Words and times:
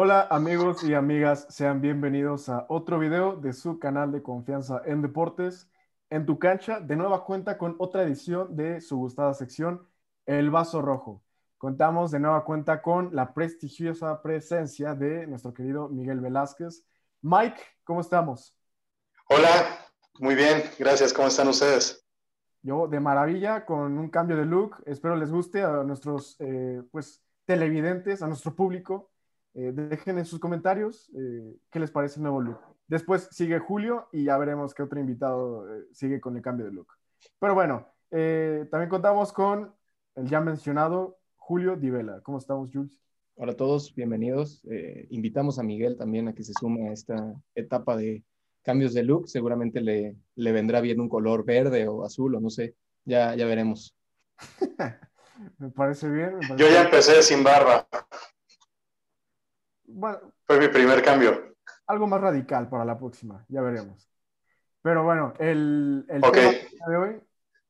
Hola 0.00 0.28
amigos 0.30 0.84
y 0.84 0.94
amigas, 0.94 1.48
sean 1.50 1.80
bienvenidos 1.80 2.48
a 2.48 2.66
otro 2.68 3.00
video 3.00 3.34
de 3.34 3.52
su 3.52 3.80
canal 3.80 4.12
de 4.12 4.22
confianza 4.22 4.80
en 4.84 5.02
deportes. 5.02 5.68
En 6.08 6.24
tu 6.24 6.38
cancha, 6.38 6.78
de 6.78 6.94
nueva 6.94 7.24
cuenta 7.24 7.58
con 7.58 7.74
otra 7.80 8.04
edición 8.04 8.54
de 8.54 8.80
su 8.80 8.96
gustada 8.96 9.34
sección, 9.34 9.88
El 10.24 10.50
Vaso 10.50 10.82
Rojo. 10.82 11.24
Contamos 11.56 12.12
de 12.12 12.20
nueva 12.20 12.44
cuenta 12.44 12.80
con 12.80 13.12
la 13.12 13.34
prestigiosa 13.34 14.22
presencia 14.22 14.94
de 14.94 15.26
nuestro 15.26 15.52
querido 15.52 15.88
Miguel 15.88 16.20
Velázquez. 16.20 16.84
Mike, 17.20 17.60
¿cómo 17.82 18.00
estamos? 18.00 18.56
Hola, 19.28 19.50
muy 20.20 20.36
bien, 20.36 20.62
gracias. 20.78 21.12
¿Cómo 21.12 21.26
están 21.26 21.48
ustedes? 21.48 22.06
Yo 22.62 22.86
de 22.86 23.00
maravilla, 23.00 23.64
con 23.64 23.98
un 23.98 24.10
cambio 24.10 24.36
de 24.36 24.46
look. 24.46 24.76
Espero 24.86 25.16
les 25.16 25.32
guste 25.32 25.64
a 25.64 25.82
nuestros 25.82 26.36
eh, 26.38 26.84
pues, 26.92 27.20
televidentes, 27.46 28.22
a 28.22 28.28
nuestro 28.28 28.54
público. 28.54 29.10
Eh, 29.58 29.72
dejen 29.72 30.18
en 30.18 30.24
sus 30.24 30.38
comentarios 30.38 31.10
eh, 31.16 31.56
qué 31.68 31.80
les 31.80 31.90
parece 31.90 32.20
el 32.20 32.22
nuevo 32.22 32.40
look. 32.40 32.60
Después 32.86 33.28
sigue 33.32 33.58
Julio 33.58 34.08
y 34.12 34.22
ya 34.22 34.38
veremos 34.38 34.72
qué 34.72 34.84
otro 34.84 35.00
invitado 35.00 35.66
sigue 35.92 36.20
con 36.20 36.36
el 36.36 36.42
cambio 36.42 36.66
de 36.66 36.72
look. 36.72 36.86
Pero 37.40 37.54
bueno, 37.54 37.88
también 38.08 38.88
contamos 38.88 39.32
con 39.32 39.74
el 40.14 40.28
ya 40.28 40.40
mencionado 40.40 41.18
Julio 41.36 41.76
Divela. 41.76 42.20
¿Cómo 42.22 42.38
estamos, 42.38 42.70
Jules? 42.72 43.02
Hola 43.34 43.52
a 43.52 43.56
todos, 43.56 43.94
bienvenidos. 43.94 44.62
invitamos 45.10 45.58
a 45.58 45.64
Miguel 45.64 45.98
también 45.98 46.28
a 46.28 46.34
que 46.34 46.44
se 46.44 46.54
sume 46.54 46.88
a 46.88 46.92
esta 46.92 47.34
etapa 47.54 47.96
de 47.96 48.24
cambios 48.62 48.94
de 48.94 49.02
look. 49.02 49.28
Seguramente 49.28 49.80
le, 49.80 50.16
le 50.36 50.52
vendrá 50.52 50.80
bien 50.80 51.00
un 51.00 51.08
color 51.08 51.44
verde 51.44 51.88
o 51.88 52.04
azul 52.04 52.36
o 52.36 52.40
no 52.40 52.48
sé. 52.48 52.76
Ya, 53.04 53.34
ya 53.34 53.44
veremos. 53.44 53.94
me 55.58 55.70
parece 55.70 56.08
bien. 56.08 56.38
Yo 56.56 56.68
ya 56.70 56.84
empecé 56.84 57.22
sin 57.22 57.42
barba. 57.42 57.86
Fue 60.46 60.58
mi 60.58 60.68
primer 60.68 61.02
cambio. 61.02 61.54
Algo 61.86 62.06
más 62.06 62.20
radical 62.20 62.68
para 62.68 62.84
la 62.84 62.98
próxima, 62.98 63.44
ya 63.48 63.62
veremos. 63.62 64.10
Pero 64.82 65.04
bueno, 65.04 65.32
el, 65.38 66.04
el 66.08 66.22
tema 66.22 66.52
de 66.88 66.96
hoy 66.96 67.20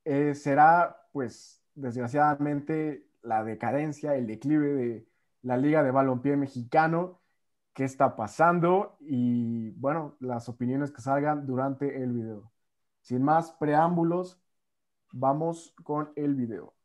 eh, 0.04 0.34
será, 0.34 0.96
pues, 1.12 1.62
desgraciadamente, 1.74 3.06
la 3.22 3.44
decadencia, 3.44 4.14
el 4.16 4.26
declive 4.26 4.74
de 4.74 5.08
la 5.42 5.56
Liga 5.56 5.82
de 5.82 5.90
Balompié 5.90 6.36
Mexicano, 6.36 7.20
qué 7.72 7.84
está 7.84 8.16
pasando 8.16 8.96
y, 9.00 9.70
bueno, 9.72 10.16
las 10.20 10.48
opiniones 10.48 10.90
que 10.90 11.00
salgan 11.00 11.46
durante 11.46 12.02
el 12.02 12.12
video. 12.12 12.52
Sin 13.02 13.22
más 13.22 13.52
preámbulos, 13.52 14.40
vamos 15.12 15.74
con 15.84 16.12
el 16.16 16.34
video. 16.34 16.77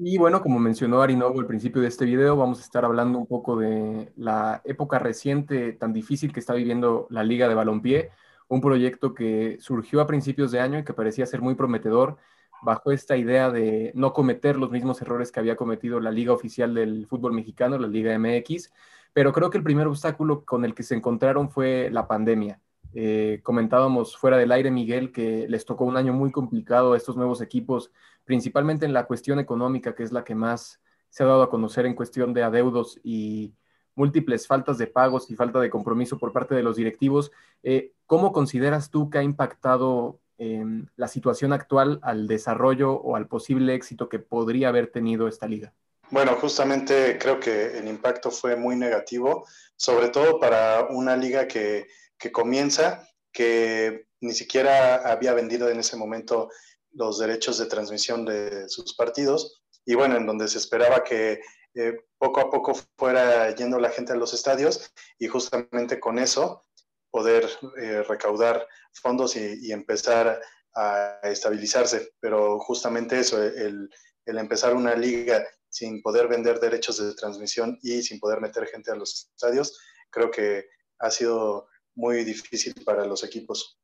Y 0.00 0.16
bueno, 0.16 0.40
como 0.40 0.60
mencionó 0.60 1.02
Arinovo 1.02 1.40
al 1.40 1.46
principio 1.46 1.82
de 1.82 1.88
este 1.88 2.04
video, 2.04 2.36
vamos 2.36 2.60
a 2.60 2.62
estar 2.62 2.84
hablando 2.84 3.18
un 3.18 3.26
poco 3.26 3.56
de 3.56 4.12
la 4.16 4.62
época 4.64 5.00
reciente 5.00 5.72
tan 5.72 5.92
difícil 5.92 6.32
que 6.32 6.38
está 6.38 6.54
viviendo 6.54 7.08
la 7.10 7.24
Liga 7.24 7.48
de 7.48 7.56
Balompié, 7.56 8.10
un 8.46 8.60
proyecto 8.60 9.12
que 9.12 9.58
surgió 9.60 10.00
a 10.00 10.06
principios 10.06 10.52
de 10.52 10.60
año 10.60 10.78
y 10.78 10.84
que 10.84 10.94
parecía 10.94 11.26
ser 11.26 11.40
muy 11.42 11.56
prometedor 11.56 12.16
bajo 12.62 12.92
esta 12.92 13.16
idea 13.16 13.50
de 13.50 13.90
no 13.96 14.12
cometer 14.12 14.56
los 14.56 14.70
mismos 14.70 15.02
errores 15.02 15.32
que 15.32 15.40
había 15.40 15.56
cometido 15.56 15.98
la 15.98 16.12
Liga 16.12 16.32
Oficial 16.32 16.74
del 16.74 17.08
Fútbol 17.08 17.32
Mexicano, 17.32 17.76
la 17.76 17.88
Liga 17.88 18.16
MX, 18.16 18.72
pero 19.12 19.32
creo 19.32 19.50
que 19.50 19.58
el 19.58 19.64
primer 19.64 19.88
obstáculo 19.88 20.44
con 20.44 20.64
el 20.64 20.74
que 20.74 20.84
se 20.84 20.94
encontraron 20.94 21.50
fue 21.50 21.90
la 21.90 22.06
pandemia. 22.06 22.60
Eh, 22.94 23.40
comentábamos 23.42 24.16
fuera 24.16 24.36
del 24.36 24.52
aire, 24.52 24.70
Miguel, 24.70 25.12
que 25.12 25.46
les 25.48 25.64
tocó 25.64 25.84
un 25.84 25.96
año 25.96 26.12
muy 26.12 26.32
complicado 26.32 26.92
a 26.92 26.96
estos 26.96 27.16
nuevos 27.16 27.40
equipos 27.40 27.90
principalmente 28.28 28.84
en 28.84 28.92
la 28.92 29.06
cuestión 29.06 29.38
económica, 29.38 29.94
que 29.94 30.02
es 30.02 30.12
la 30.12 30.22
que 30.22 30.34
más 30.34 30.80
se 31.08 31.22
ha 31.22 31.26
dado 31.26 31.42
a 31.42 31.48
conocer 31.48 31.86
en 31.86 31.94
cuestión 31.94 32.34
de 32.34 32.42
adeudos 32.42 33.00
y 33.02 33.54
múltiples 33.94 34.46
faltas 34.46 34.76
de 34.76 34.86
pagos 34.86 35.30
y 35.30 35.34
falta 35.34 35.58
de 35.60 35.70
compromiso 35.70 36.18
por 36.18 36.32
parte 36.34 36.54
de 36.54 36.62
los 36.62 36.76
directivos. 36.76 37.32
Eh, 37.62 37.92
¿Cómo 38.04 38.32
consideras 38.32 38.90
tú 38.90 39.08
que 39.08 39.16
ha 39.16 39.22
impactado 39.22 40.20
em, 40.36 40.86
la 40.96 41.08
situación 41.08 41.54
actual 41.54 42.00
al 42.02 42.28
desarrollo 42.28 42.92
o 42.92 43.16
al 43.16 43.28
posible 43.28 43.74
éxito 43.74 44.10
que 44.10 44.18
podría 44.18 44.68
haber 44.68 44.88
tenido 44.92 45.26
esta 45.26 45.48
liga? 45.48 45.72
Bueno, 46.10 46.34
justamente 46.34 47.18
creo 47.18 47.40
que 47.40 47.78
el 47.78 47.88
impacto 47.88 48.30
fue 48.30 48.56
muy 48.56 48.76
negativo, 48.76 49.46
sobre 49.76 50.10
todo 50.10 50.38
para 50.38 50.86
una 50.90 51.16
liga 51.16 51.48
que, 51.48 51.86
que 52.18 52.32
comienza, 52.32 53.08
que 53.32 54.06
ni 54.20 54.32
siquiera 54.32 54.96
había 55.10 55.34
vendido 55.34 55.68
en 55.68 55.80
ese 55.80 55.96
momento 55.96 56.50
los 56.92 57.18
derechos 57.18 57.58
de 57.58 57.66
transmisión 57.66 58.24
de 58.24 58.68
sus 58.68 58.94
partidos 58.94 59.62
y 59.84 59.94
bueno, 59.94 60.16
en 60.16 60.26
donde 60.26 60.48
se 60.48 60.58
esperaba 60.58 61.04
que 61.04 61.40
eh, 61.74 61.96
poco 62.18 62.40
a 62.40 62.50
poco 62.50 62.74
fuera 62.96 63.54
yendo 63.54 63.78
la 63.78 63.90
gente 63.90 64.12
a 64.12 64.16
los 64.16 64.34
estadios 64.34 64.92
y 65.18 65.28
justamente 65.28 66.00
con 66.00 66.18
eso 66.18 66.66
poder 67.10 67.48
eh, 67.80 68.02
recaudar 68.02 68.66
fondos 68.92 69.36
y, 69.36 69.72
empezar 69.72 70.40
a 70.74 71.20
estabilizarse. 71.22 72.12
Pero 72.20 72.58
justamente 72.58 73.18
eso, 73.18 73.42
el, 73.42 73.88
el 74.26 74.38
empezar 74.38 74.74
una 74.74 74.94
liga 74.94 75.46
sin 75.70 76.02
poder 76.02 76.28
vender 76.28 76.60
derechos 76.60 76.98
de 76.98 77.14
transmisión 77.14 77.78
y 77.82 78.02
sin 78.02 78.20
poder 78.20 78.40
meter 78.40 78.66
gente 78.66 78.90
a 78.90 78.96
los 78.96 79.30
estadios, 79.34 79.78
creo 80.10 80.30
que 80.30 80.66
ha 80.98 81.10
sido 81.10 81.68
muy 81.98 82.24
difícil 82.24 82.72
para 82.84 83.04
los 83.04 83.24
equipos. 83.24 83.76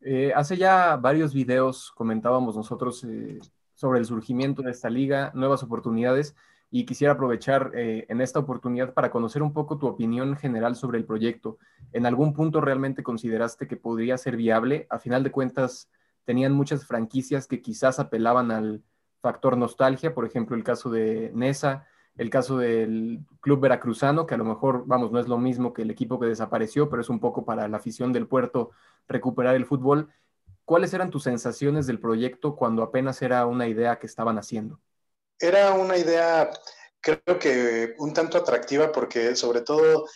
Eh, 0.00 0.32
hace 0.34 0.56
ya 0.56 0.96
varios 0.96 1.34
videos 1.34 1.90
comentábamos 1.96 2.56
nosotros 2.56 3.02
eh, 3.04 3.40
sobre 3.74 3.98
el 3.98 4.06
surgimiento 4.06 4.62
de 4.62 4.70
esta 4.70 4.88
liga, 4.88 5.32
nuevas 5.34 5.62
oportunidades, 5.64 6.36
y 6.70 6.86
quisiera 6.86 7.14
aprovechar 7.14 7.72
eh, 7.74 8.06
en 8.08 8.20
esta 8.20 8.38
oportunidad 8.38 8.94
para 8.94 9.10
conocer 9.10 9.42
un 9.42 9.52
poco 9.52 9.78
tu 9.78 9.86
opinión 9.86 10.36
general 10.36 10.76
sobre 10.76 10.98
el 10.98 11.04
proyecto. 11.04 11.58
¿En 11.92 12.06
algún 12.06 12.34
punto 12.34 12.60
realmente 12.60 13.02
consideraste 13.02 13.66
que 13.66 13.76
podría 13.76 14.16
ser 14.16 14.36
viable? 14.36 14.86
A 14.88 14.98
final 14.98 15.24
de 15.24 15.32
cuentas, 15.32 15.90
tenían 16.24 16.52
muchas 16.52 16.86
franquicias 16.86 17.46
que 17.48 17.60
quizás 17.60 17.98
apelaban 17.98 18.52
al 18.52 18.82
factor 19.20 19.56
nostalgia, 19.56 20.14
por 20.14 20.24
ejemplo, 20.24 20.56
el 20.56 20.64
caso 20.64 20.88
de 20.90 21.32
Nesa, 21.34 21.86
el 22.16 22.30
caso 22.30 22.58
del 22.58 23.20
club 23.40 23.60
veracruzano, 23.60 24.26
que 24.26 24.34
a 24.34 24.38
lo 24.38 24.44
mejor, 24.44 24.84
vamos, 24.86 25.10
no 25.10 25.18
es 25.18 25.28
lo 25.28 25.38
mismo 25.38 25.72
que 25.72 25.82
el 25.82 25.90
equipo 25.90 26.20
que 26.20 26.26
desapareció, 26.26 26.88
pero 26.88 27.02
es 27.02 27.08
un 27.08 27.20
poco 27.20 27.44
para 27.44 27.66
la 27.68 27.76
afición 27.76 28.12
del 28.12 28.28
puerto 28.28 28.70
recuperar 29.08 29.56
el 29.56 29.66
fútbol. 29.66 30.12
¿Cuáles 30.64 30.94
eran 30.94 31.10
tus 31.10 31.24
sensaciones 31.24 31.86
del 31.86 32.00
proyecto 32.00 32.56
cuando 32.56 32.82
apenas 32.82 33.20
era 33.20 33.44
una 33.46 33.66
idea 33.66 33.98
que 33.98 34.06
estaban 34.06 34.38
haciendo? 34.38 34.80
Era 35.38 35.74
una 35.74 35.96
idea, 35.98 36.50
creo 37.00 37.38
que 37.38 37.94
un 37.98 38.14
tanto 38.14 38.38
atractiva 38.38 38.92
porque 38.92 39.34
sobre 39.34 39.60
todo 39.60 40.06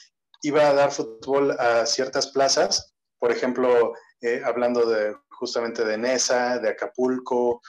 iba 0.43 0.69
a 0.69 0.75
dar 0.75 0.93
fútbol 0.93 1.51
a 1.59 1.85
ciertas 1.85 2.29
plazas, 2.29 2.95
por 3.19 3.33
ejemplo, 3.33 3.93
eh, 4.21 4.41
hablando 4.45 4.89
de 4.89 5.17
justamente 5.31 5.85
de 5.85 5.99
Nesa, 5.99 6.59
de 6.59 6.71
Acapulco, 6.71 7.61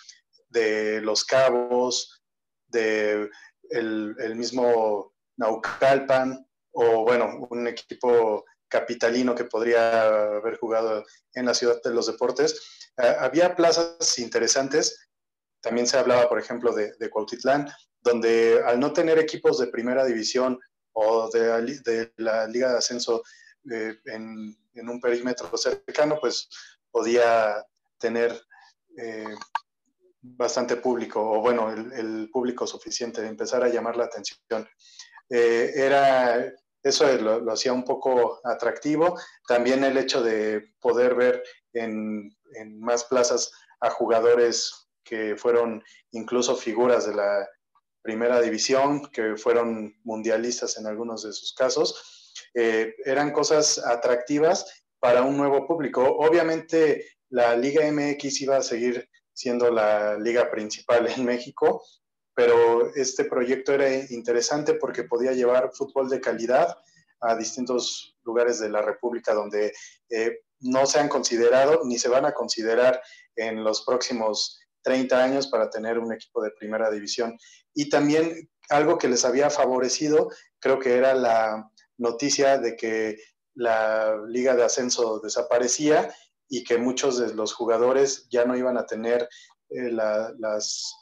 de 0.50 1.02
Los 1.02 1.26
Cabos, 1.26 2.22
de 2.68 3.30
el, 3.70 4.36
mismo 4.36 5.14
Naucalpan 5.38 6.46
o 6.72 7.04
bueno, 7.04 7.48
un 7.50 7.68
equipo 7.68 8.46
capitalino 8.68 9.34
que 9.34 9.46
podría 9.46 10.26
haber 10.38 10.58
jugado 10.58 11.04
en 11.34 11.46
la 11.46 11.54
ciudad 11.54 11.82
de 11.84 11.94
los 11.94 12.08
deportes. 12.08 12.90
Eh, 12.98 13.16
había 13.20 13.56
plazas 13.56 14.20
interesantes. 14.20 15.10
También 15.62 15.88
se 15.88 15.98
hablaba, 15.98 16.30
por 16.30 16.40
ejemplo, 16.40 16.74
de, 16.74 16.94
de 17.00 17.10
Cuautitlán, 17.10 17.70
donde 18.02 18.62
al 18.66 18.80
no 18.80 18.94
tener 18.94 19.20
equipos 19.20 19.60
de 19.60 19.68
primera 19.68 20.06
división 20.06 20.60
o 20.94 21.30
de, 21.30 22.12
la 22.18 22.48
Liga 22.48 22.72
de 22.72 22.78
Ascenso 22.78 23.24
eh, 23.72 23.98
en, 24.06 24.56
un 24.76 25.02
perímetro 25.02 25.56
cercano, 25.58 26.18
pues 26.20 26.48
podía 26.92 27.66
tener 28.00 28.42
eh, 28.98 29.36
bastante 30.22 30.78
público, 30.78 31.22
o 31.22 31.42
bueno, 31.42 31.72
el, 31.72 32.30
público 32.32 32.68
suficiente, 32.68 33.22
de 33.22 33.28
empezar 33.28 33.64
a 33.64 33.70
llamar 33.70 33.96
la 33.96 34.06
atención. 34.06 34.68
Eh, 35.30 35.72
era, 35.76 36.54
eso 36.84 37.12
lo, 37.18 37.52
hacía 37.52 37.74
un 37.74 37.84
poco 37.84 38.40
atractivo. 38.44 39.20
También 39.48 39.84
el 39.84 39.98
hecho 39.98 40.22
de 40.22 40.74
poder 40.80 41.16
ver 41.16 41.44
en, 41.74 42.30
más 42.80 43.06
plazas 43.06 43.52
a 43.80 43.90
jugadores 43.90 44.90
que 45.04 45.36
fueron 45.38 45.84
incluso 46.12 46.56
figuras 46.56 47.08
de 47.08 47.16
la 47.16 47.48
primera 48.02 48.42
división, 48.42 49.10
que 49.12 49.36
fueron 49.38 49.94
mundialistas 50.04 50.78
en 50.78 50.88
algunos 50.88 51.24
de 51.24 51.34
sus 51.34 51.54
casos, 51.54 52.34
eh, 52.54 52.96
eran 53.06 53.32
cosas 53.32 53.78
atractivas 53.80 54.86
para 55.00 55.24
un 55.24 55.38
nuevo 55.38 55.66
público. 55.68 56.04
Obviamente 56.04 57.06
la 57.30 57.56
Liga 57.56 57.90
MX 57.92 58.42
iba 58.42 58.58
a 58.58 58.64
seguir 58.64 59.09
siendo 59.40 59.72
la 59.72 60.18
liga 60.18 60.52
principal 60.52 61.08
en 61.08 61.24
México, 61.24 61.82
pero 62.36 62.94
este 62.94 63.24
proyecto 63.24 63.72
era 63.72 63.90
interesante 64.10 64.74
porque 64.74 65.06
podía 65.06 65.32
llevar 65.32 65.72
fútbol 65.74 66.10
de 66.10 66.20
calidad 66.20 66.76
a 67.22 67.38
distintos 67.38 68.18
lugares 68.24 68.60
de 68.60 68.68
la 68.68 68.82
República 68.82 69.34
donde 69.34 69.72
eh, 70.10 70.42
no 70.60 70.86
se 70.86 71.00
han 71.00 71.08
considerado 71.08 71.84
ni 71.86 71.98
se 71.98 72.10
van 72.10 72.26
a 72.26 72.34
considerar 72.34 73.02
en 73.34 73.64
los 73.64 73.86
próximos 73.86 74.60
30 74.82 75.24
años 75.24 75.48
para 75.48 75.70
tener 75.70 76.00
un 76.00 76.12
equipo 76.12 76.44
de 76.44 76.52
primera 76.52 76.92
división. 76.92 77.38
Y 77.74 77.88
también 77.88 78.50
algo 78.70 78.98
que 78.98 79.08
les 79.08 79.24
había 79.24 79.50
favorecido, 79.50 80.30
creo 80.60 80.80
que 80.80 80.98
era 80.98 81.14
la 81.14 81.72
noticia 81.98 82.58
de 82.58 82.76
que 82.76 83.18
la 83.54 84.18
liga 84.28 84.54
de 84.58 84.66
ascenso 84.66 85.22
desaparecía 85.22 86.14
y 86.50 86.64
que 86.64 86.78
muchos 86.78 87.20
de 87.20 87.34
los 87.36 87.54
jugadores 87.54 88.28
ya 88.30 88.44
no 88.44 88.58
iban 88.58 88.78
a 88.78 88.86
tener 88.86 89.30
eh, 89.70 89.92
las, 89.92 90.96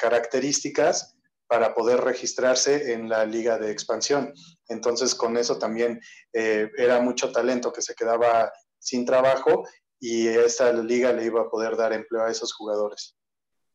características 0.00 1.14
para 1.46 1.74
poder 1.74 2.00
registrarse 2.00 2.94
en 2.94 3.08
la 3.08 3.26
liga 3.26 3.58
de 3.58 3.70
expansión. 3.70 4.32
Entonces, 4.68 5.14
con 5.14 5.36
eso 5.36 5.58
también 5.58 6.00
eh, 6.32 6.70
era 6.76 7.00
mucho 7.00 7.30
talento 7.30 7.72
que 7.72 7.82
se 7.82 7.94
quedaba 7.94 8.50
sin 8.78 9.04
trabajo 9.04 9.64
y 10.00 10.26
esta 10.28 10.72
liga 10.72 11.12
le 11.12 11.26
iba 11.26 11.42
a 11.42 11.50
poder 11.50 11.76
dar 11.76 11.92
empleo 11.92 12.24
a 12.24 12.30
esos 12.30 12.52
jugadores. 12.54 13.16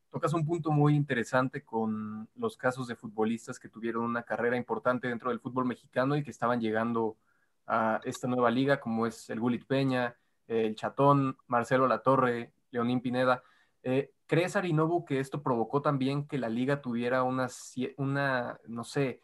Tocas 0.10 0.34
un 0.34 0.46
punto 0.46 0.72
muy 0.72 0.96
interesante 0.96 1.64
con 1.64 2.28
los 2.36 2.58
casos 2.58 2.88
de 2.88 2.96
futbolistas 2.96 3.60
que 3.60 3.70
tuvieron 3.70 4.04
una 4.04 4.24
carrera 4.24 4.58
importante 4.58 5.08
dentro 5.08 5.30
del 5.30 5.40
fútbol 5.40 5.66
mexicano 5.66 6.18
y 6.18 6.24
que 6.24 6.32
estaban 6.32 6.60
llegando 6.60 7.18
a 7.68 8.02
esta 8.04 8.28
nueva 8.28 8.52
liga, 8.52 8.80
como 8.80 9.08
es 9.08 9.30
el 9.30 9.40
Gulit 9.40 9.66
Peña, 9.66 10.18
el 10.52 10.76
Chatón, 10.76 11.38
Marcelo 11.48 11.88
Latorre, 11.88 12.54
Leonín 12.72 13.02
Pineda. 13.02 13.44
Eh, 13.84 14.12
¿Crees, 14.28 14.56
Arinobu, 14.56 15.06
que 15.06 15.20
esto 15.20 15.42
provocó 15.42 15.82
también 15.82 16.28
que 16.28 16.38
la 16.38 16.50
liga 16.50 16.82
tuviera 16.82 17.24
una, 17.24 17.48
una, 17.98 18.60
no 18.68 18.84
sé, 18.84 19.22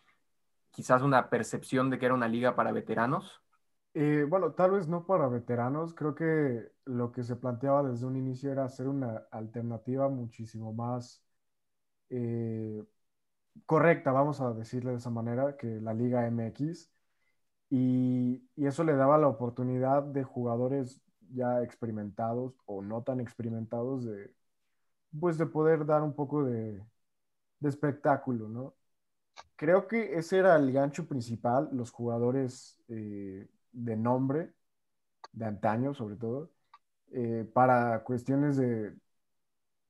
quizás 0.72 1.02
una 1.02 1.30
percepción 1.30 1.90
de 1.90 2.00
que 2.00 2.06
era 2.06 2.16
una 2.16 2.28
liga 2.28 2.56
para 2.56 2.72
veteranos? 2.72 3.42
Eh, 3.94 4.26
bueno, 4.30 4.52
tal 4.54 4.72
vez 4.72 4.88
no 4.88 5.06
para 5.06 5.28
veteranos. 5.28 5.94
Creo 5.94 6.14
que 6.14 6.72
lo 6.86 7.12
que 7.12 7.24
se 7.24 7.36
planteaba 7.36 7.84
desde 7.84 8.06
un 8.06 8.16
inicio 8.16 8.52
era 8.52 8.66
hacer 8.66 8.88
una 8.88 9.28
alternativa 9.32 10.08
muchísimo 10.10 10.74
más 10.74 11.24
eh, 12.10 12.84
correcta, 13.66 14.12
vamos 14.12 14.42
a 14.42 14.54
decirle 14.54 14.92
de 14.92 14.98
esa 14.98 15.10
manera, 15.10 15.58
que 15.58 15.82
la 15.82 15.94
Liga 15.94 16.30
MX. 16.30 16.92
Y, 17.70 18.50
y, 18.56 18.66
eso 18.66 18.84
le 18.84 18.96
daba 18.96 19.18
la 19.18 19.28
oportunidad 19.28 20.04
de 20.04 20.24
jugadores 20.24 21.02
ya 21.34 21.64
experimentados 21.64 22.54
o 22.66 22.82
no 22.82 23.04
tan 23.04 23.20
experimentados 23.20 24.06
de, 24.06 24.34
pues 25.20 25.38
de 25.38 25.46
poder 25.48 25.86
dar 25.86 26.04
un 26.04 26.14
poco 26.14 26.44
de, 26.46 26.84
espectáculo, 27.64 28.50
¿no? 28.50 28.76
Creo 29.56 29.88
que 29.88 30.18
ese 30.18 30.38
era 30.40 30.56
el 30.58 30.72
gancho 30.72 31.08
principal, 31.08 31.70
los 31.74 31.92
jugadores 31.92 32.80
eh, 32.90 33.48
de 33.72 33.98
nombre, 33.98 34.54
de 35.34 35.46
antaño 35.46 35.94
sobre 35.94 36.18
todo, 36.18 36.52
eh, 37.12 37.50
para 37.54 38.04
cuestiones 38.04 38.58
de, 38.58 38.96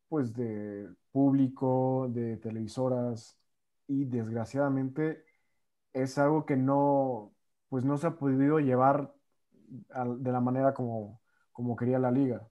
pues 0.09 0.33
de 0.33 0.89
público, 1.11 2.07
de 2.11 2.37
televisoras, 2.37 3.37
y 3.87 4.05
desgraciadamente 4.05 5.25
es 5.93 6.17
algo 6.17 6.45
que 6.45 6.57
no, 6.57 7.33
pues 7.69 7.85
no 7.85 7.97
se 7.97 8.07
ha 8.07 8.17
podido 8.17 8.59
llevar 8.59 9.13
de 9.67 10.31
la 10.31 10.41
manera 10.41 10.73
como, 10.73 11.21
como 11.57 11.75
quería 11.75 11.97
la 11.97 12.11
liga. 12.11 12.47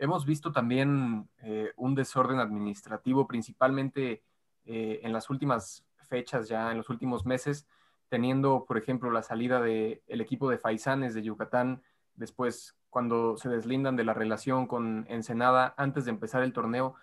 Hemos 0.00 0.26
visto 0.26 0.50
también 0.50 1.28
eh, 1.44 1.70
un 1.76 1.94
desorden 1.94 2.40
administrativo, 2.40 3.28
principalmente 3.28 4.24
eh, 4.64 4.98
en 5.04 5.12
las 5.12 5.30
últimas 5.30 5.84
fechas, 6.08 6.48
ya 6.48 6.72
en 6.72 6.78
los 6.78 6.90
últimos 6.90 7.24
meses, 7.24 7.68
teniendo, 8.08 8.64
por 8.66 8.76
ejemplo, 8.76 9.12
la 9.12 9.22
salida 9.22 9.60
del 9.60 10.00
equipo 10.08 10.50
de 10.50 10.58
Faisanes 10.58 11.14
de 11.14 11.22
Yucatán, 11.22 11.82
después 12.16 12.74
cuando 12.90 13.36
se 13.36 13.48
deslindan 13.48 13.94
de 13.94 14.02
la 14.02 14.12
relación 14.12 14.66
con 14.66 15.06
Ensenada 15.08 15.72
antes 15.76 16.04
de 16.04 16.10
empezar 16.10 16.42
el 16.42 16.52
torneo. 16.52 16.96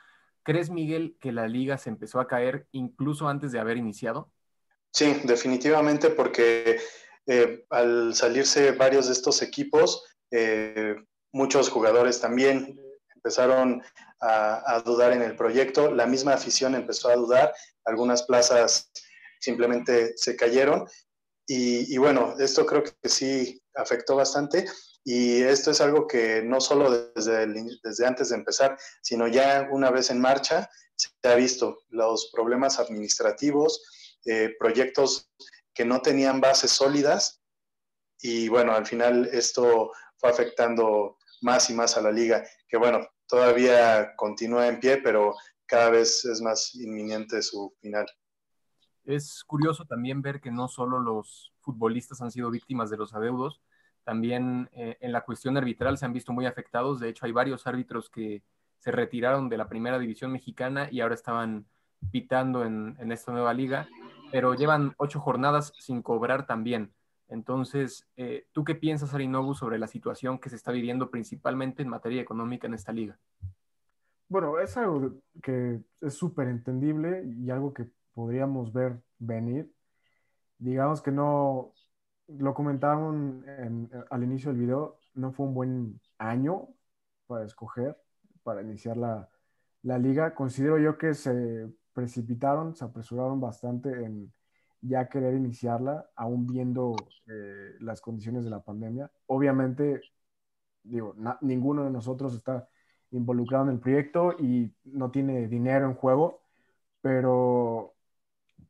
¿Crees, 0.43 0.69
Miguel, 0.69 1.15
que 1.21 1.31
la 1.31 1.47
liga 1.47 1.77
se 1.77 1.89
empezó 1.89 2.19
a 2.19 2.27
caer 2.27 2.67
incluso 2.73 3.29
antes 3.29 3.53
de 3.53 3.59
haber 3.59 3.77
iniciado? 3.77 4.29
Sí, 4.91 5.21
definitivamente, 5.23 6.09
porque 6.09 6.81
eh, 7.27 7.65
al 7.69 8.13
salirse 8.13 8.73
varios 8.73 9.07
de 9.07 9.13
estos 9.13 9.41
equipos, 9.41 10.03
muchos 11.35 11.69
jugadores 11.69 12.21
también 12.21 12.79
empezaron 13.13 13.83
a, 14.21 14.81
dudar 14.85 15.11
en 15.11 15.21
el 15.21 15.35
proyecto, 15.35 15.91
la 15.91 16.05
misma 16.05 16.33
afición 16.33 16.73
empezó 16.75 17.09
a 17.09 17.15
dudar, 17.15 17.53
algunas 17.83 18.23
plazas 18.23 18.89
simplemente 19.39 20.13
se 20.15 20.37
cayeron. 20.37 20.87
Y, 21.45 21.97
bueno, 21.97 22.35
esto 22.39 22.65
creo 22.65 22.83
que 22.83 23.09
sí 23.09 23.61
afectó 23.75 24.15
bastante. 24.15 24.65
Y 25.03 25.43
esto 25.43 25.71
es 25.71 25.81
algo 25.81 26.07
que 26.07 26.41
no 26.41 26.59
solo 26.59 27.11
desde, 27.13 27.45
desde 27.83 28.07
antes 28.07 28.29
de 28.29 28.37
empezar, 28.37 28.77
sino 29.03 29.27
ya 29.27 29.67
una 29.71 29.91
vez 29.91 30.09
en 30.09 30.21
marcha 30.21 30.67
se 30.95 31.09
ha 31.23 31.35
visto 31.35 31.77
los 31.89 32.31
problemas 32.33 32.79
administrativos, 32.79 33.83
eh, 34.25 34.55
proyectos 34.57 35.29
que 35.73 35.85
no 35.85 36.01
tenían 36.01 36.39
bases 36.39 36.71
sólidas. 36.71 37.41
Y 38.21 38.47
bueno, 38.47 38.71
al 38.73 38.87
final 38.87 39.29
esto 39.31 39.91
fue 40.17 40.29
afectando 40.29 41.17
más 41.45 41.69
y 41.69 41.75
más 41.75 41.95
a 41.95 42.01
la 42.01 42.11
liga, 42.11 42.43
que 42.67 42.75
bueno, 42.75 43.07
todavía 43.27 44.15
continúa 44.15 44.67
en 44.67 44.79
pie, 44.79 44.97
pero 44.97 45.35
cada 45.67 45.91
vez 45.91 46.25
es 46.25 46.41
más 46.41 46.73
inminente 46.73 47.39
su 47.43 47.71
final. 47.79 48.07
Es 49.05 49.43
curioso 49.43 49.85
también 49.85 50.23
ver 50.23 50.41
que 50.41 50.49
no 50.49 50.67
solo 50.67 50.99
los 50.99 51.53
futbolistas 51.59 52.19
han 52.21 52.31
sido 52.31 52.49
víctimas 52.49 52.89
de 52.89 52.97
los 52.97 53.13
adeudos, 53.13 53.61
también 54.03 54.69
eh, 54.73 54.97
en 55.01 55.11
la 55.11 55.21
cuestión 55.21 55.55
arbitral 55.55 55.99
se 55.99 56.05
han 56.05 56.13
visto 56.13 56.33
muy 56.33 56.47
afectados. 56.47 56.99
De 56.99 57.09
hecho, 57.09 57.25
hay 57.25 57.31
varios 57.31 57.67
árbitros 57.67 58.09
que 58.09 58.43
se 58.79 58.91
retiraron 58.91 59.47
de 59.47 59.57
la 59.57 59.69
primera 59.69 59.99
división 59.99 60.31
mexicana 60.31 60.89
y 60.91 61.01
ahora 61.01 61.15
estaban 61.15 61.67
pitando 62.11 62.65
en, 62.65 62.95
en 62.99 63.11
esta 63.11 63.31
nueva 63.31 63.53
liga, 63.53 63.87
pero 64.31 64.55
llevan 64.55 64.95
ocho 64.97 65.19
jornadas 65.19 65.73
sin 65.79 66.01
cobrar 66.01 66.47
también. 66.47 66.91
Entonces, 67.27 68.07
eh, 68.17 68.47
¿tú 68.51 68.63
qué 68.63 68.75
piensas, 68.75 69.13
Arinobu, 69.13 69.53
sobre 69.53 69.79
la 69.79 69.87
situación 69.87 70.39
que 70.39 70.49
se 70.49 70.55
está 70.55 70.71
viviendo 70.71 71.09
principalmente 71.09 71.81
en 71.81 71.89
materia 71.89 72.21
económica 72.21 72.67
en 72.67 72.73
esta 72.75 72.91
liga? 72.91 73.17
Bueno, 74.27 74.59
es 74.59 74.75
algo 74.77 75.15
que 75.41 75.81
es 76.01 76.13
súper 76.13 76.47
entendible 76.47 77.23
y 77.25 77.49
algo 77.49 77.73
que 77.73 77.89
podríamos 78.13 78.73
ver 78.73 79.01
venir. 79.19 79.71
Digamos 80.57 81.01
que 81.01 81.11
no, 81.11 81.73
lo 82.27 82.53
comentaron 82.53 83.45
al 84.09 84.23
inicio 84.23 84.51
del 84.51 84.61
video, 84.61 84.99
no 85.13 85.31
fue 85.31 85.45
un 85.45 85.53
buen 85.53 86.01
año 86.17 86.67
para 87.27 87.45
escoger, 87.45 87.97
para 88.43 88.61
iniciar 88.61 88.97
la, 88.97 89.29
la 89.83 89.97
liga. 89.97 90.33
Considero 90.33 90.77
yo 90.79 90.97
que 90.97 91.13
se 91.13 91.69
precipitaron, 91.93 92.75
se 92.75 92.85
apresuraron 92.85 93.39
bastante 93.39 93.89
en 94.03 94.33
ya 94.87 95.07
querer 95.09 95.35
iniciarla, 95.35 96.09
aún 96.15 96.47
viendo 96.47 96.95
eh, 97.27 97.75
las 97.79 98.01
condiciones 98.01 98.43
de 98.43 98.49
la 98.49 98.63
pandemia. 98.63 99.11
Obviamente, 99.27 100.01
digo, 100.83 101.15
ninguno 101.41 101.83
de 101.83 101.91
nosotros 101.91 102.35
está 102.35 102.67
involucrado 103.11 103.65
en 103.65 103.71
el 103.71 103.79
proyecto 103.79 104.33
y 104.39 104.73
no 104.83 105.11
tiene 105.11 105.47
dinero 105.47 105.87
en 105.87 105.95
juego, 105.95 106.41
pero 107.01 107.95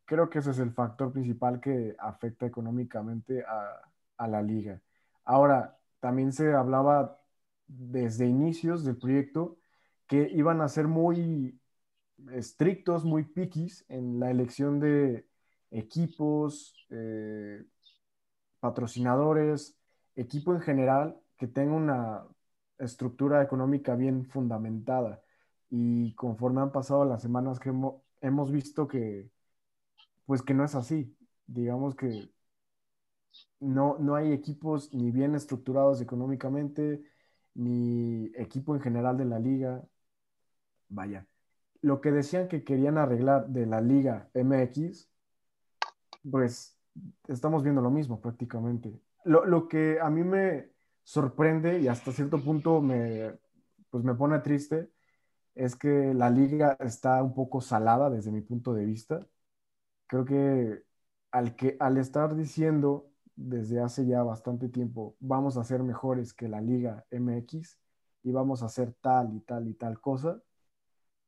creo 0.05 0.29
que 0.29 0.39
ese 0.39 0.51
es 0.51 0.59
el 0.59 0.71
factor 0.71 1.11
principal 1.11 1.59
que 1.59 1.95
afecta 1.99 2.45
económicamente 2.45 3.43
a, 3.43 3.81
a 4.17 4.27
la 4.27 4.41
liga. 4.41 4.81
Ahora, 5.23 5.77
también 5.99 6.31
se 6.31 6.53
hablaba 6.53 7.19
desde 7.67 8.27
inicios 8.27 8.83
del 8.85 8.97
proyecto 8.97 9.57
que 10.07 10.29
iban 10.31 10.61
a 10.61 10.67
ser 10.69 10.87
muy 10.87 11.59
estrictos, 12.31 13.03
muy 13.05 13.23
piquis 13.23 13.85
en 13.89 14.19
la 14.19 14.29
elección 14.31 14.79
de, 14.79 15.27
equipos, 15.75 16.73
eh, 16.89 17.63
patrocinadores, 18.59 19.77
equipo 20.15 20.53
en 20.53 20.61
general 20.61 21.19
que 21.37 21.47
tenga 21.47 21.73
una 21.75 22.25
estructura 22.79 23.43
económica 23.43 23.95
bien 23.95 24.25
fundamentada. 24.25 25.21
Y 25.69 26.13
conforme 26.15 26.61
han 26.61 26.71
pasado 26.71 27.05
las 27.05 27.21
semanas 27.21 27.59
que 27.59 27.73
hemos, 28.21 28.51
visto 28.51 28.87
que, 28.87 29.29
pues 30.25 30.41
que 30.41 30.53
no 30.53 30.63
es 30.63 30.75
así. 30.75 31.15
Digamos 31.47 31.95
que 31.95 32.31
no, 33.59 33.97
no 33.99 34.15
hay 34.15 34.31
equipos 34.31 34.93
ni 34.93 35.11
bien 35.11 35.35
estructurados 35.35 36.01
económicamente, 36.01 37.03
ni 37.53 38.27
equipo 38.35 38.75
en 38.75 38.81
general 38.81 39.17
de 39.17 39.25
la 39.25 39.39
liga. 39.39 39.83
Vaya, 40.89 41.27
lo 41.81 42.01
que 42.01 42.11
decían 42.11 42.47
que 42.47 42.63
querían 42.63 42.97
arreglar 42.97 43.47
de 43.49 43.65
la 43.65 43.81
liga 43.81 44.29
MX, 44.33 45.09
pues 46.29 46.77
estamos 47.27 47.63
viendo 47.63 47.81
lo 47.81 47.91
mismo 47.91 48.21
prácticamente. 48.21 48.93
Lo, 49.25 49.67
que 49.67 49.99
a 49.99 50.09
mí 50.09 50.23
me 50.23 50.69
sorprende 51.03 51.79
y 51.79 51.87
hasta 51.87 52.11
cierto 52.11 52.43
punto 52.43 52.81
me, 52.81 53.33
pues 53.89 54.03
me 54.03 54.15
pone 54.15 54.39
triste 54.39 54.91
es 55.55 55.75
que 55.75 56.13
la 56.13 56.29
liga 56.29 56.77
está 56.81 57.23
un 57.23 57.33
poco 57.33 57.61
salada 57.61 58.09
desde 58.09 58.31
mi 58.31 58.41
punto 58.41 58.73
de 58.73 58.85
vista. 58.85 59.27
Creo 60.07 60.25
que 60.25 60.83
al, 61.31 61.55
que, 61.55 61.77
al 61.79 61.97
estar 61.97 62.35
diciendo 62.35 63.09
desde 63.35 63.81
hace 63.81 64.05
ya 64.05 64.23
bastante 64.23 64.69
tiempo, 64.69 65.15
vamos 65.19 65.57
a 65.57 65.63
ser 65.63 65.83
mejores 65.83 66.33
que 66.33 66.47
la 66.47 66.61
liga 66.61 67.05
MX 67.11 67.79
y 68.23 68.31
vamos 68.31 68.63
a 68.63 68.67
hacer 68.67 68.93
tal 69.01 69.33
y 69.35 69.41
tal 69.41 69.67
y 69.67 69.73
tal 69.75 69.99
cosa, 70.01 70.41